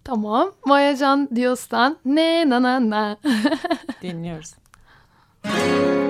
tamam. 0.04 0.52
Mayacan 0.64 1.28
Dios'tan 1.36 1.96
ne 2.04 2.50
na 2.50 2.62
na 2.62 2.90
na. 2.90 3.16
Dinliyoruz. 4.02 4.54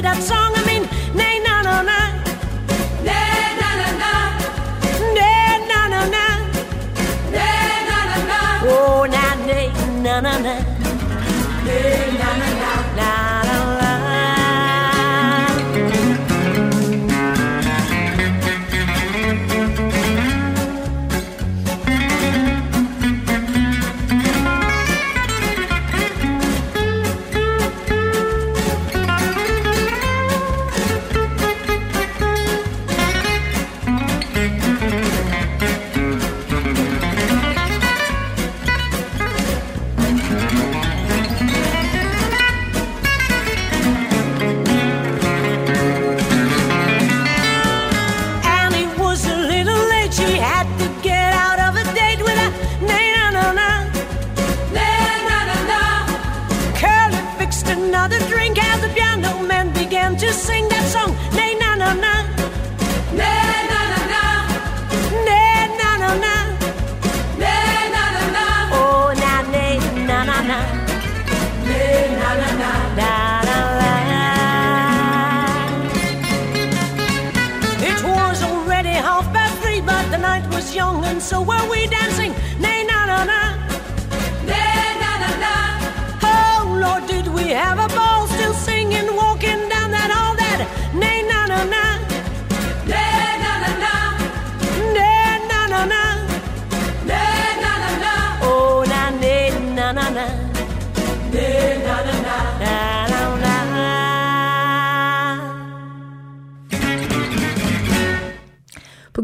played 0.00 0.04
that 0.04 0.22
song. 0.22 0.52
I 0.54 0.62
mean, 0.66 0.82
nay 1.14 1.38
na 1.40 1.62
na 1.62 1.82
na, 1.82 1.98
nay 3.02 3.56
na 3.60 3.68
na 3.80 3.88
na, 4.02 4.12
nay 5.14 5.58
na 5.70 5.80
na 5.92 6.00
na, 6.14 6.24
nay 7.34 7.78
na 7.88 7.98
na 8.10 8.18
na. 8.30 8.40
Oh 8.64 9.06
na 9.06 9.34
nay 9.46 9.66
na 10.02 10.20
na 10.20 10.38
na, 10.38 10.54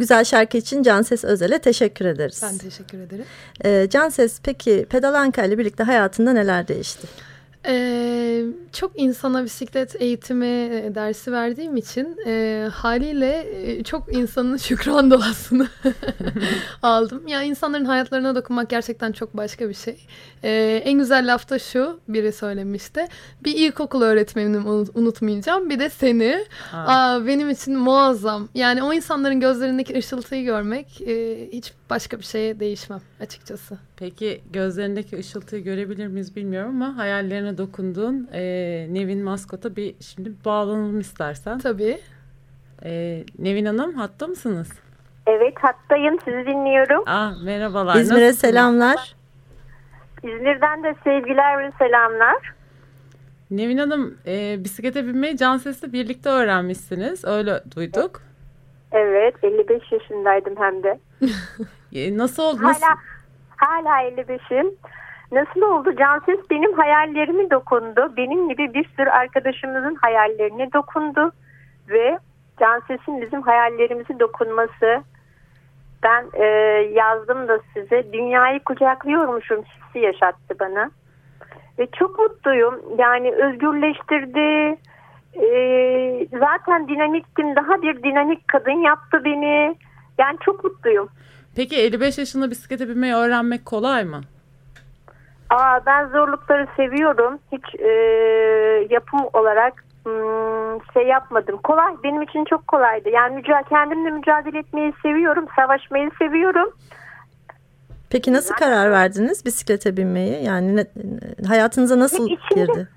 güzel 0.05 0.25
şarkı 0.25 0.57
için 0.57 0.83
Canses 0.83 1.25
Özel'e 1.25 1.59
teşekkür 1.59 2.05
ederiz. 2.05 2.41
Ben 2.43 2.59
teşekkür 2.59 2.99
ederim. 2.99 3.25
E, 3.65 3.89
Canses 3.91 4.41
peki 4.43 4.87
Pedalanka 4.91 5.45
ile 5.45 5.59
birlikte 5.59 5.83
hayatında 5.85 6.33
neler 6.33 6.69
değişti? 6.69 7.07
Ee, 7.67 8.43
çok 8.73 8.93
insana 9.01 9.45
bisiklet 9.45 10.03
eğitimi 10.03 10.47
e, 10.47 10.93
dersi 10.95 11.33
verdiğim 11.33 11.77
için 11.77 12.17
e, 12.27 12.67
haliyle 12.73 13.47
e, 13.63 13.85
çok 13.85 14.15
insanın 14.17 14.57
şükran 14.69 15.11
duasını 15.11 15.69
aldım. 16.83 17.29
Ya 17.29 17.43
insanların 17.43 17.85
hayatlarına 17.85 18.35
dokunmak 18.35 18.71
gerçekten 18.71 19.13
çok 19.13 19.37
başka 19.37 19.69
bir 19.69 19.75
şey. 19.75 20.07
Ee, 20.45 20.83
en 20.85 20.99
güzel 20.99 21.33
laf 21.35 21.51
da 21.51 21.59
şu 21.59 22.01
biri 22.09 22.33
söylemişti. 22.33 23.07
Bir 23.45 23.55
ilkokul 23.55 24.03
öğretmenimi 24.03 24.57
unut- 24.69 24.91
unutmayacağım. 24.99 25.71
Bir 25.71 25.79
de 25.79 25.91
seni. 25.91 26.45
Ha. 26.71 26.85
Aa, 26.89 27.27
benim 27.27 27.51
için 27.51 27.77
muazzam. 27.79 28.49
Yani 28.55 28.83
o 28.83 28.93
insanların 28.93 29.41
gözlerindeki 29.41 29.99
ışıltıyı 29.99 30.45
görmek 30.45 31.01
e, 31.01 31.49
hiç 31.53 31.73
başka 31.95 32.19
bir 32.19 32.25
şeye 32.25 32.61
değişmem 32.61 33.01
açıkçası. 33.21 33.79
Peki 33.97 34.41
gözlerindeki 34.53 35.19
ışıltıyı 35.19 35.65
görebilir 35.65 36.07
miyiz 36.07 36.37
bilmiyorum 36.37 36.83
ama 36.83 36.97
hayallerine 36.97 37.59
dokunduğun 37.59 38.29
e, 38.33 38.43
Nevin 38.91 39.25
Maskot'a 39.25 39.77
bir 39.77 39.95
şimdi 40.01 40.33
bağlanalım 40.45 41.01
istersen. 41.01 41.59
Tabii. 41.59 41.99
E, 42.85 43.23
Nevin 43.39 43.65
Hanım 43.65 43.95
hatta 43.95 44.27
mısınız? 44.27 44.69
Evet 45.27 45.55
hattayım 45.61 46.19
sizi 46.25 46.47
dinliyorum. 46.47 47.09
Aa, 47.09 47.31
merhabalar. 47.45 47.97
İzmir'e 47.97 48.29
nasılsınız? 48.29 48.39
selamlar. 48.39 49.15
İzmir'den 50.23 50.83
de 50.83 50.95
sevgiler 51.05 51.59
ve 51.59 51.73
selamlar. 51.79 52.55
Nevin 53.51 53.79
Hanım 53.79 54.19
e, 54.27 54.65
bisiklete 54.65 55.07
binmeyi 55.07 55.37
can 55.37 55.57
sesle 55.57 55.93
birlikte 55.93 56.29
öğrenmişsiniz. 56.29 57.25
Öyle 57.25 57.63
duyduk. 57.77 58.23
Evet 58.23 58.34
55 58.95 59.93
yaşındaydım 59.93 60.55
hem 60.59 60.83
de. 60.83 60.99
E, 61.95 62.19
nasıl 62.19 62.43
oldu? 62.43 62.63
Nasıl? 62.63 62.87
Hala 62.87 62.97
hala 63.57 64.03
55'im. 64.03 64.75
Nasıl 65.33 65.63
oldu? 65.63 65.97
Canses 65.97 66.51
benim 66.51 66.73
hayallerimi 66.73 67.51
dokundu. 67.51 68.17
Benim 68.17 68.49
gibi 68.49 68.75
bir 68.75 68.89
sürü 68.97 69.11
arkadaşımızın 69.11 69.95
hayallerine 69.95 70.73
dokundu. 70.73 71.33
Ve 71.89 72.19
Canses'in 72.61 73.23
bizim 73.23 73.43
hayallerimizi 73.43 74.21
dokunması. 74.21 75.03
Ben 76.03 76.25
e, 76.33 76.45
yazdım 76.93 77.49
da 77.49 77.59
size. 77.75 78.13
Dünyayı 78.13 78.61
kucaklıyormuşum 78.61 79.63
hissi 79.63 79.99
yaşattı 79.99 80.55
bana. 80.61 80.91
Ve 81.79 81.87
çok 81.99 82.19
mutluyum. 82.19 82.83
Yani 82.99 83.33
özgürleştirdi. 83.33 84.79
Zaten 86.39 86.89
dinamiktim. 86.89 87.57
Daha 87.57 87.83
bir 87.83 88.03
dinamik 88.03 88.49
kadın 88.49 88.83
yaptı 88.85 89.25
beni. 89.25 89.77
Yani 90.19 90.39
çok 90.45 90.65
mutluyum. 90.65 91.09
Peki 91.57 91.77
55 91.77 92.19
yaşında 92.19 92.51
bisiklete 92.51 92.89
binmeyi 92.89 93.15
öğrenmek 93.15 93.65
kolay 93.67 94.05
mı? 94.05 94.21
Aa, 95.51 95.81
ben 95.87 96.07
zorlukları 96.07 96.67
seviyorum. 96.77 97.39
Hiç 97.53 97.81
e, 97.81 97.89
yapım 98.91 99.21
olarak 99.33 99.85
hmm, 100.05 100.93
şey 100.95 101.07
yapmadım. 101.07 101.57
Kolay. 101.57 101.95
Benim 102.05 102.23
için 102.23 102.45
çok 102.45 102.69
kolaydı. 102.69 103.09
Yani 103.09 103.35
müca 103.35 103.63
kendimle 103.69 104.11
mücadele 104.11 104.59
etmeyi 104.59 104.93
seviyorum. 105.03 105.47
Savaşmayı 105.57 106.11
seviyorum. 106.19 106.71
Peki 108.11 108.33
nasıl 108.33 108.55
karar 108.55 108.91
verdiniz 108.91 109.45
bisiklete 109.45 109.97
binmeyi? 109.97 110.45
Yani 110.45 110.77
ne- 110.77 110.87
hayatınıza 111.49 111.99
nasıl 111.99 112.31
Hep 112.31 112.39
içinde- 112.39 112.61
girdi? 112.67 112.89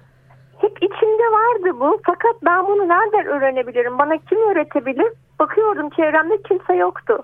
Hep 0.68 0.84
içimde 0.84 1.24
vardı 1.24 1.80
bu. 1.80 2.00
Fakat 2.06 2.36
ben 2.46 2.68
bunu 2.68 2.88
nereden 2.88 3.26
öğrenebilirim? 3.26 3.98
Bana 3.98 4.18
kim 4.18 4.50
öğretebilir? 4.50 5.14
Bakıyordum 5.40 5.90
çevremde 5.90 6.42
kimse 6.42 6.74
yoktu. 6.74 7.24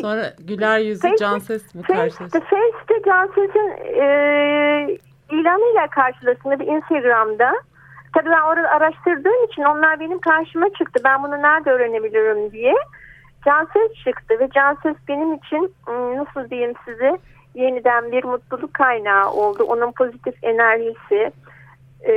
Sonra 0.00 0.22
güler 0.38 0.78
yüzlü 0.78 1.08
Facebook- 1.08 1.18
can 1.18 1.38
ses 1.38 1.74
mi 1.74 1.82
karşılaştı? 1.82 2.40
Face'te 2.40 3.02
Canses'in 3.06 3.70
e, 4.02 4.04
ilanıyla 5.30 5.86
karşılaştım 5.90 6.60
bir 6.60 6.66
Instagram'da. 6.66 7.52
Tabii 8.14 8.30
ben 8.30 8.40
orada 8.40 8.68
araştırdığım 8.68 9.44
için 9.44 9.62
onlar 9.62 10.00
benim 10.00 10.18
karşıma 10.18 10.68
çıktı. 10.68 11.00
Ben 11.04 11.22
bunu 11.22 11.42
nerede 11.42 11.70
öğrenebilirim 11.70 12.52
diye. 12.52 12.74
Canses 13.44 13.94
çıktı 14.04 14.38
ve 14.40 14.48
Canses 14.54 14.96
benim 15.08 15.34
için 15.34 15.74
ım, 15.88 16.16
nasıl 16.16 16.50
diyeyim 16.50 16.74
size 16.84 17.18
yeniden 17.54 18.12
bir 18.12 18.24
mutluluk 18.24 18.74
kaynağı 18.74 19.30
oldu. 19.30 19.64
Onun 19.64 19.92
pozitif 19.92 20.34
enerjisi, 20.42 21.32
e, 22.08 22.12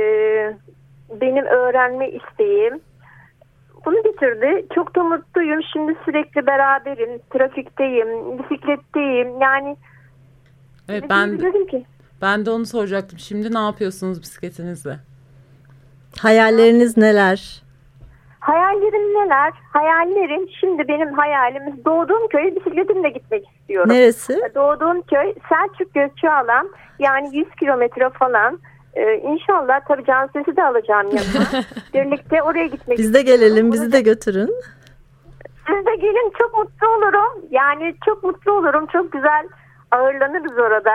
benim 1.20 1.44
öğrenme 1.46 2.10
isteğim 2.10 2.80
bunu 3.84 4.02
getirdi. 4.02 4.66
Çok 4.74 4.96
da 4.96 5.04
mutluyum. 5.04 5.60
Şimdi 5.72 5.94
sürekli 6.04 6.46
beraberim. 6.46 7.20
Trafikteyim, 7.30 8.38
bisikletteyim. 8.38 9.40
Yani 9.40 9.76
Evet 10.88 11.04
ben 11.10 11.28
diyebilirim 11.28 11.66
ki? 11.66 11.84
ben 12.22 12.46
de 12.46 12.50
onu 12.50 12.66
soracaktım. 12.66 13.18
Şimdi 13.18 13.54
ne 13.54 13.58
yapıyorsunuz 13.58 14.22
bisikletinizle? 14.22 14.96
Hayalleriniz 16.20 16.96
neler? 16.96 17.62
Hayallerim 18.40 19.14
neler? 19.14 19.52
Hayallerim 19.72 20.48
şimdi 20.60 20.88
benim 20.88 21.12
hayalimiz 21.12 21.84
doğduğum 21.84 22.28
köye 22.28 22.56
bisikletimle 22.56 23.08
gitmek 23.10 23.44
istiyorum. 23.48 23.90
Neresi? 23.90 24.40
Doğduğum 24.54 25.02
köy 25.02 25.34
Selçuk 25.48 25.94
Gökçealan 25.94 26.70
yani 26.98 27.36
100 27.36 27.46
kilometre 27.60 28.10
falan. 28.10 28.58
Ee, 28.96 29.14
inşallah 29.14 29.80
tabii 29.88 30.04
can 30.04 30.26
sesi 30.26 30.56
de 30.56 30.64
alacağım 30.64 31.06
yanıma. 31.06 31.64
Birlikte 31.94 32.42
oraya 32.42 32.66
gitmek 32.66 32.98
Biz 32.98 33.14
de 33.14 33.22
gelelim, 33.22 33.72
bizi 33.72 33.92
de 33.92 34.00
götürün. 34.00 34.54
Siz 35.66 35.86
de 35.86 35.96
gelin 35.96 36.32
çok 36.38 36.54
mutlu 36.58 36.88
olurum. 36.88 37.44
Yani 37.50 37.94
çok 38.04 38.24
mutlu 38.24 38.52
olurum. 38.52 38.86
Çok 38.86 39.12
güzel 39.12 39.48
ağırlanırız 39.90 40.58
orada. 40.58 40.92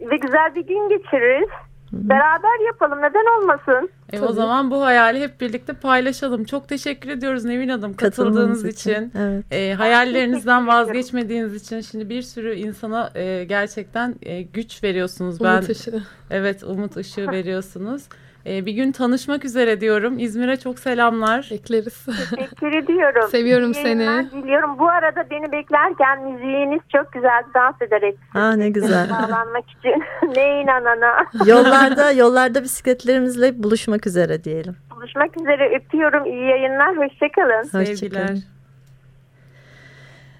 Ve 0.00 0.16
güzel 0.16 0.54
bir 0.54 0.66
gün 0.66 0.88
geçiririz. 0.88 1.48
Beraber 1.92 2.66
yapalım. 2.66 3.02
Neden 3.02 3.40
olmasın? 3.40 3.90
E, 4.12 4.20
o 4.20 4.32
zaman 4.32 4.70
bu 4.70 4.82
hayali 4.82 5.20
hep 5.20 5.40
birlikte 5.40 5.72
paylaşalım. 5.72 6.44
Çok 6.44 6.68
teşekkür 6.68 7.08
ediyoruz 7.08 7.44
Nevin 7.44 7.68
Hanım 7.68 7.94
katıldığınız 7.94 8.64
için. 8.64 8.90
için. 8.90 9.12
Evet. 9.18 9.44
E, 9.50 9.74
hayallerinizden 9.74 10.66
vazgeçmediğiniz 10.66 11.54
için 11.54 11.80
şimdi 11.80 12.08
bir 12.08 12.22
sürü 12.22 12.54
insana 12.54 13.10
e, 13.14 13.44
gerçekten 13.44 14.14
e, 14.22 14.42
güç 14.42 14.84
veriyorsunuz. 14.84 15.40
Ben 15.40 15.58
Umut 15.58 15.70
ışığı. 15.70 16.02
evet 16.30 16.64
umut 16.64 16.96
ışığı 16.96 17.30
veriyorsunuz. 17.30 18.02
E, 18.48 18.66
bir 18.66 18.72
gün 18.72 18.92
tanışmak 18.92 19.44
üzere 19.44 19.80
diyorum. 19.80 20.18
İzmir'e 20.18 20.56
çok 20.56 20.78
selamlar. 20.78 21.48
Bekleriz. 21.50 22.06
Teşekkür 22.30 22.72
ediyorum. 22.72 23.22
Seviyorum 23.30 23.74
seni. 23.74 24.30
Diliyorum. 24.30 24.78
Bu 24.78 24.88
arada 24.88 25.30
beni 25.30 25.52
beklerken 25.52 26.22
müziğiniz 26.24 26.80
çok 26.92 27.12
güzel 27.12 27.42
dans 27.54 27.82
ederek 27.82 28.16
Ha 28.32 28.52
ne 28.52 28.70
güzel. 28.70 29.10
bağlanmak 29.10 29.64
için. 29.78 30.04
ne 30.36 30.60
inanana. 30.62 31.26
Yollarda 31.46 32.12
yollarda 32.12 32.62
bisikletlerimizle 32.62 33.62
buluşmak 33.62 34.06
üzere 34.06 34.44
diyelim. 34.44 34.76
Buluşmak 34.96 35.40
üzere 35.40 35.76
öpüyorum. 35.76 36.24
İyi 36.24 36.44
yayınlar. 36.50 36.96
Hoşçakalın. 36.96 37.62
Hoşçakalın. 37.62 37.94
Sevgiler. 37.94 38.55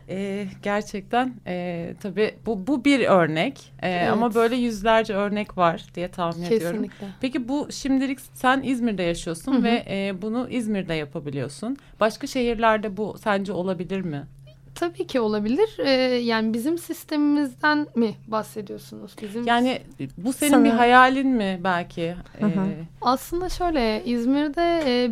E, 0.08 0.46
gerçekten 0.62 1.34
e, 1.46 1.94
tabii 2.02 2.34
bu, 2.46 2.66
bu 2.66 2.84
bir 2.84 3.00
örnek 3.06 3.72
E, 3.82 3.88
Evet. 3.90 4.08
ama 4.12 4.34
böyle 4.34 4.56
yüzlerce 4.56 5.14
örnek 5.14 5.58
var 5.58 5.86
diye 5.94 6.08
tahmin 6.08 6.42
ediyorum. 6.44 6.82
Kesinlikle. 6.82 7.06
Peki 7.20 7.48
bu 7.48 7.68
şimdilik 7.72 8.18
sen 8.34 8.62
İzmir'de 8.62 9.02
yaşıyorsun 9.02 9.52
Hı 9.52 9.58
hı. 9.58 9.62
ve 9.62 9.84
e, 9.90 10.22
bunu 10.22 10.48
İzmir'de 10.50 10.94
yapabiliyorsun. 10.94 11.76
Başka 12.00 12.26
şehirlerde 12.26 12.96
bu 12.96 13.16
sence 13.18 13.52
olabilir 13.52 14.00
mi? 14.00 14.26
Tabii 14.74 15.06
ki 15.06 15.20
olabilir. 15.20 15.76
Ee, 15.78 15.90
yani 16.14 16.54
bizim 16.54 16.78
sistemimizden 16.78 17.86
mi 17.94 18.14
bahsediyorsunuz? 18.26 19.14
Bizim 19.22 19.46
Yani 19.46 19.80
bu 20.18 20.32
senin 20.32 20.50
Sana- 20.50 20.64
bir 20.64 20.70
hayalin 20.70 21.28
mi 21.28 21.60
belki? 21.64 22.14
Hı 22.40 22.46
hı. 22.46 22.50
E, 22.66 22.84
Aslında 23.00 23.48
şöyle 23.48 24.04
İzmir'de 24.04 24.82
e, 24.86 25.10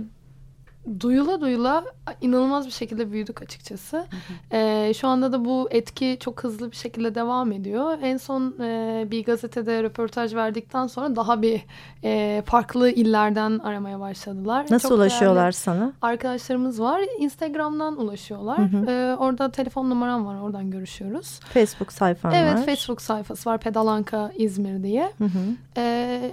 duyula 1.00 1.40
duyula 1.40 1.84
inanılmaz 2.20 2.66
bir 2.66 2.70
şekilde 2.72 3.12
büyüdük 3.12 3.42
açıkçası. 3.42 4.06
E, 4.52 4.92
şu 4.96 5.08
anda 5.08 5.32
da 5.32 5.44
bu 5.44 5.68
etki 5.70 6.16
çok 6.20 6.44
hızlı 6.44 6.70
bir 6.70 6.76
şekilde 6.76 7.14
devam 7.14 7.52
ediyor. 7.52 7.98
En 8.02 8.16
son 8.16 8.54
e, 8.60 9.06
bir 9.10 9.24
gazetede 9.24 9.82
röportaj 9.82 10.34
verdikten 10.34 10.86
sonra 10.86 11.16
daha 11.16 11.42
bir 11.42 11.62
e, 12.04 12.42
farklı 12.46 12.90
illerden 12.90 13.58
aramaya 13.58 14.00
başladılar. 14.00 14.66
Nasıl 14.70 14.88
Çok 14.88 14.98
ulaşıyorlar 14.98 15.52
sana? 15.52 15.92
Arkadaşlarımız 16.02 16.80
var. 16.80 17.00
Instagram'dan 17.18 18.00
ulaşıyorlar. 18.00 18.58
Hı 18.58 18.76
hı. 18.76 18.90
E, 18.90 19.16
orada 19.16 19.50
telefon 19.50 19.90
numaram 19.90 20.26
var. 20.26 20.40
Oradan 20.40 20.70
görüşüyoruz. 20.70 21.40
Facebook 21.40 21.92
sayfan 21.92 22.34
evet 22.34 22.54
var. 22.54 22.66
Facebook 22.66 23.02
sayfası 23.02 23.50
var. 23.50 23.58
Pedalanka 23.58 24.32
İzmir 24.36 24.82
diye. 24.82 25.12
Hı 25.18 25.24
hı. 25.24 25.38
Ee, 25.76 26.30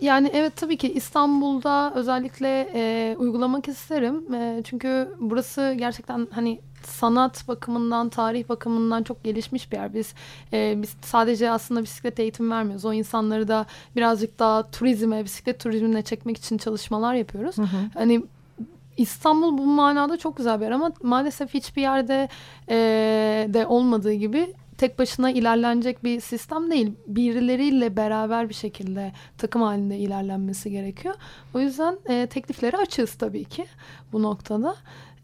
yani 0.00 0.30
evet 0.32 0.56
tabii 0.56 0.76
ki 0.76 0.92
İstanbul'da 0.92 1.92
özellikle 1.94 2.68
e, 2.74 3.16
uygulamak 3.18 3.68
isterim. 3.68 4.34
E, 4.34 4.62
çünkü 4.64 5.08
burası 5.20 5.74
gerçekten 5.78 6.28
hani 6.30 6.60
sanat 6.82 7.48
bakımından, 7.48 8.08
tarih 8.08 8.48
bakımından 8.48 9.02
çok 9.02 9.24
gelişmiş 9.24 9.72
bir 9.72 9.76
yer. 9.76 9.94
Biz 9.94 10.14
e, 10.52 10.74
biz 10.82 10.96
sadece 11.02 11.50
aslında 11.50 11.82
bisiklet 11.82 12.20
eğitimi 12.20 12.50
vermiyoruz. 12.50 12.84
O 12.84 12.92
insanları 12.92 13.48
da 13.48 13.66
birazcık 13.96 14.38
daha 14.38 14.70
turizme, 14.70 15.24
bisiklet 15.24 15.60
turizmine 15.60 16.02
çekmek 16.02 16.36
için 16.36 16.58
çalışmalar 16.58 17.14
yapıyoruz. 17.14 17.58
Hı 17.58 17.62
hı. 17.62 17.76
Hani 17.94 18.22
İstanbul 18.96 19.58
bu 19.58 19.66
manada 19.66 20.16
çok 20.16 20.36
güzel 20.36 20.60
bir 20.60 20.64
yer 20.64 20.72
ama 20.72 20.92
maalesef 21.02 21.54
hiçbir 21.54 21.82
yerde 21.82 22.28
e, 22.68 22.76
de 23.54 23.66
olmadığı 23.66 24.12
gibi 24.12 24.54
tek 24.78 24.98
başına 24.98 25.30
ilerlenecek 25.30 26.04
bir 26.04 26.20
sistem 26.20 26.70
değil. 26.70 26.92
Birileriyle 27.06 27.96
beraber 27.96 28.48
bir 28.48 28.54
şekilde 28.54 29.12
takım 29.38 29.62
halinde 29.62 29.96
ilerlenmesi 29.98 30.70
gerekiyor. 30.70 31.14
O 31.54 31.60
yüzden 31.60 31.98
e, 32.08 32.26
teklifleri 32.26 32.76
açığız 32.76 33.14
tabii 33.14 33.44
ki 33.44 33.66
bu 34.12 34.22
noktada. 34.22 34.76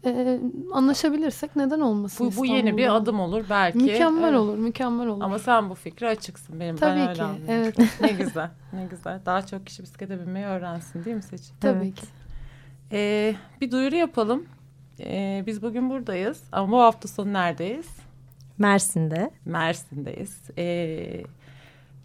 E, 0.05 0.39
anlaşabilirsek 0.73 1.55
neden 1.55 1.79
olmasın 1.79 2.33
bu, 2.35 2.39
bu 2.41 2.45
yeni 2.45 2.77
bir 2.77 2.95
adım 2.95 3.19
olur 3.19 3.45
belki. 3.49 3.77
Mükemmel 3.77 4.23
Evet. 4.29 4.39
olur, 4.39 4.57
mükemmel 4.57 5.07
olur. 5.07 5.23
Ama 5.23 5.39
sen 5.39 5.69
bu 5.69 5.75
fikre 5.75 6.09
açıksın 6.09 6.59
benim. 6.59 6.75
ben 6.75 6.79
tabii 6.79 6.99
öyle 7.01 7.13
ki, 7.13 7.23
evet. 7.47 7.77
Ne 8.01 8.07
güzel, 8.11 8.49
ne 8.73 8.85
güzel. 8.85 9.19
Daha 9.25 9.45
çok 9.45 9.65
kişi 9.67 9.83
bisiklete 9.83 10.19
binmeyi 10.19 10.45
öğrensin 10.45 11.05
değil 11.05 11.15
mi 11.15 11.23
Seçin? 11.23 11.53
tabii 11.61 11.85
Evet. 11.85 11.95
ki. 11.95 12.07
Ee, 12.91 13.35
bir 13.61 13.71
duyuru 13.71 13.95
yapalım. 13.95 14.45
Ee, 14.99 15.43
biz 15.47 15.61
bugün 15.61 15.89
buradayız 15.89 16.43
ama 16.51 16.71
bu 16.71 16.79
hafta 16.81 17.07
sonu 17.07 17.33
neredeyiz? 17.33 17.87
Mersin'de. 18.57 19.31
Mersin'deyiz. 19.45 20.41
Ee, 20.57 21.23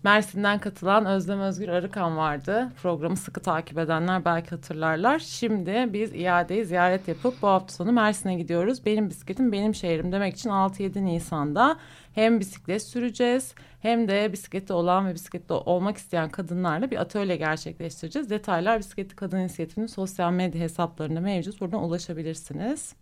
Mersin'den 0.05 0.59
katılan 0.59 1.07
Özlem 1.07 1.41
Özgür 1.41 1.69
Arıkan 1.69 2.17
vardı. 2.17 2.73
Programı 2.83 3.17
sıkı 3.17 3.41
takip 3.41 3.79
edenler 3.79 4.25
belki 4.25 4.51
hatırlarlar. 4.51 5.19
Şimdi 5.19 5.89
biz 5.93 6.15
iadeyi 6.15 6.65
ziyaret 6.65 7.09
yapıp 7.09 7.43
bu 7.43 7.49
hafta 7.49 7.75
sonu 7.75 7.93
Mersin'e 7.93 8.35
gidiyoruz. 8.35 8.87
Benim 8.87 9.11
bisikletim 9.11 9.53
benim 9.53 9.75
şehrim 9.75 10.13
demek 10.13 10.35
için 10.35 10.51
6-7 10.51 11.05
Nisan'da 11.05 11.77
hem 12.15 12.41
bisiklet 12.41 12.83
süreceğiz 12.83 13.55
hem 13.81 14.09
de 14.09 14.33
bisikleti 14.33 14.73
olan 14.73 15.09
ve 15.09 15.15
bisiklette 15.15 15.55
olmak 15.55 15.97
isteyen 15.97 16.29
kadınlarla 16.29 16.91
bir 16.91 16.97
atölye 16.97 17.37
gerçekleştireceğiz. 17.37 18.31
Detaylar 18.31 18.79
Bisikletli 18.79 19.17
Kadın 19.17 19.39
İnisiyatifi'nin 19.39 19.87
sosyal 19.87 20.33
medya 20.33 20.61
hesaplarında 20.61 21.21
mevcut. 21.21 21.61
Buradan 21.61 21.83
ulaşabilirsiniz. 21.83 22.95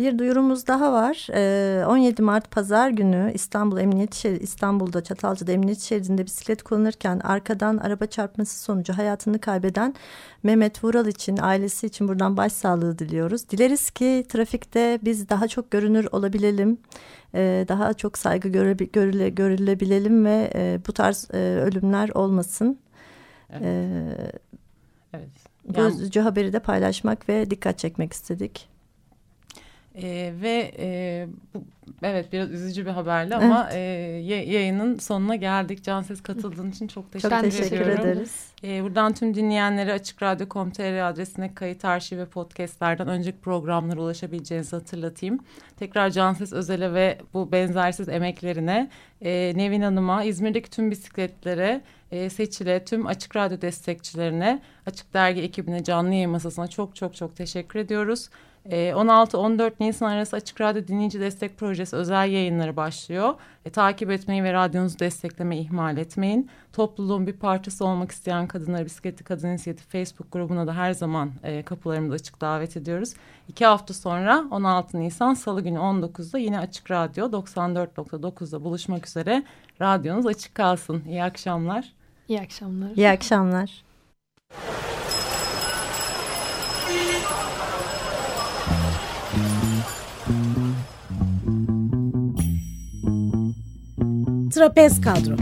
Bir 0.00 0.18
duyurumuz 0.18 0.66
daha 0.66 0.92
var. 0.92 1.26
17 1.86 2.22
Mart 2.22 2.50
Pazar 2.50 2.90
günü 2.90 3.30
İstanbul 3.34 3.78
Emniyet 3.78 4.14
Şeridi, 4.14 4.42
İstanbul'da 4.42 5.04
Çatalca'da 5.04 5.52
Emniyet 5.52 5.80
Şeridi'nde 5.80 6.26
bisiklet 6.26 6.62
kullanırken 6.62 7.18
arkadan 7.18 7.76
araba 7.76 8.06
çarpması 8.06 8.62
sonucu 8.62 8.92
hayatını 8.92 9.38
kaybeden 9.38 9.94
Mehmet 10.42 10.84
Vural 10.84 11.06
için, 11.06 11.38
ailesi 11.42 11.86
için 11.86 12.08
buradan 12.08 12.36
başsağlığı 12.36 12.98
diliyoruz. 12.98 13.50
Dileriz 13.50 13.90
ki 13.90 14.26
trafikte 14.28 14.98
biz 15.02 15.28
daha 15.28 15.48
çok 15.48 15.70
görünür 15.70 16.08
olabilelim, 16.12 16.78
daha 17.68 17.94
çok 17.94 18.18
saygı 18.18 18.48
görüle, 18.48 19.28
görülebilelim 19.28 20.24
ve 20.24 20.50
bu 20.88 20.92
tarz 20.92 21.30
ölümler 21.34 22.08
olmasın. 22.08 22.78
Evet. 23.50 24.34
evet. 25.14 25.30
Bu 25.68 25.80
yani... 25.80 25.94
üzücü 25.94 26.20
haberi 26.20 26.52
de 26.52 26.58
paylaşmak 26.58 27.28
ve 27.28 27.50
dikkat 27.50 27.78
çekmek 27.78 28.12
istedik. 28.12 28.70
E, 29.94 30.32
ve 30.42 30.72
e, 30.78 31.26
bu, 31.54 31.64
evet 32.02 32.32
biraz 32.32 32.50
üzücü 32.50 32.86
bir 32.86 32.90
haberli 32.90 33.34
evet. 33.34 33.42
ama 33.42 33.70
e, 33.72 33.78
yayının 34.46 34.98
sonuna 34.98 35.36
geldik. 35.36 35.84
Canses 35.84 36.22
katıldığın 36.22 36.70
için 36.70 36.86
çok 36.86 37.12
teşekkür, 37.12 37.36
çok 37.36 37.44
teşekkür 37.44 37.80
ediyorum. 37.80 38.08
ederiz. 38.08 38.46
E, 38.64 38.82
buradan 38.84 39.12
tüm 39.12 39.34
dinleyenlere 39.34 39.92
Açık 39.92 40.22
Radyo.com.tr 40.22 41.08
adresine 41.10 41.54
kayıt 41.54 41.84
arşiv 41.84 42.18
ve 42.18 42.26
podcastlerden 42.26 43.08
önceki 43.08 43.38
programlara 43.38 44.00
ulaşabileceğinizi 44.00 44.76
hatırlatayım. 44.76 45.38
Tekrar 45.76 46.10
Canses 46.10 46.52
Özel'e 46.52 46.94
ve 46.94 47.18
bu 47.34 47.52
benzersiz 47.52 48.08
emeklerine 48.08 48.90
e, 49.22 49.52
Nevin 49.56 49.80
Hanım'a, 49.80 50.24
İzmir'deki 50.24 50.70
tüm 50.70 50.90
bisikletlere, 50.90 51.80
e, 52.10 52.30
Seçil'e, 52.30 52.84
tüm 52.84 53.06
Açık 53.06 53.36
Radyo 53.36 53.60
destekçilerine, 53.60 54.62
Açık 54.86 55.14
Dergi 55.14 55.40
ekibine, 55.40 55.84
canlı 55.84 56.14
yayın 56.14 56.30
masasına 56.30 56.68
çok 56.68 56.96
çok 56.96 57.14
çok 57.14 57.36
teşekkür 57.36 57.78
ediyoruz. 57.78 58.28
16-14 58.68 59.70
ee, 59.70 59.74
Nisan 59.80 60.10
arası 60.10 60.36
Açık 60.36 60.60
Radyo 60.60 60.86
Dinleyici 60.86 61.20
Destek 61.20 61.58
Projesi 61.58 61.96
özel 61.96 62.30
yayınları 62.30 62.76
başlıyor. 62.76 63.34
E, 63.64 63.70
takip 63.70 64.10
etmeyi 64.10 64.44
ve 64.44 64.52
radyonuzu 64.52 64.98
desteklemeyi 64.98 65.62
ihmal 65.62 65.96
etmeyin. 65.96 66.50
Topluluğun 66.72 67.26
bir 67.26 67.32
parçası 67.32 67.84
olmak 67.84 68.10
isteyen 68.10 68.46
kadınları 68.46 68.84
Bisikletli 68.84 69.24
Kadın 69.24 69.48
İnisiyatifi 69.48 69.88
Facebook 69.88 70.32
grubuna 70.32 70.66
da 70.66 70.76
her 70.76 70.92
zaman 70.92 71.32
e, 71.42 71.62
kapılarımızı 71.62 72.14
açık 72.14 72.40
davet 72.40 72.76
ediyoruz. 72.76 73.14
İki 73.48 73.66
hafta 73.66 73.94
sonra 73.94 74.44
16 74.50 75.00
Nisan 75.00 75.34
Salı 75.34 75.60
günü 75.60 75.78
19'da 75.78 76.38
yine 76.38 76.58
Açık 76.58 76.90
Radyo 76.90 77.26
94.9'da 77.26 78.64
buluşmak 78.64 79.06
üzere. 79.06 79.42
Radyonuz 79.80 80.26
açık 80.26 80.54
kalsın. 80.54 81.02
İyi 81.08 81.24
akşamlar. 81.24 81.92
İyi 82.28 82.40
akşamlar. 82.40 82.90
İyi 82.96 83.08
akşamlar. 83.08 83.89
Trapez 94.60 95.00
Kadro. 95.00 95.36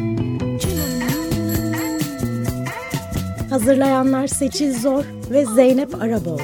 Hazırlayanlar 3.51 4.27
Seçil 4.27 4.81
Zor 4.81 5.05
ve 5.31 5.47
Zeynep 5.47 6.03
Araboğlu. 6.03 6.41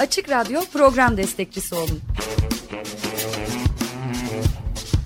Açık 0.00 0.30
Radyo 0.30 0.60
program 0.72 1.16
destekçisi 1.16 1.74
olun 1.74 2.13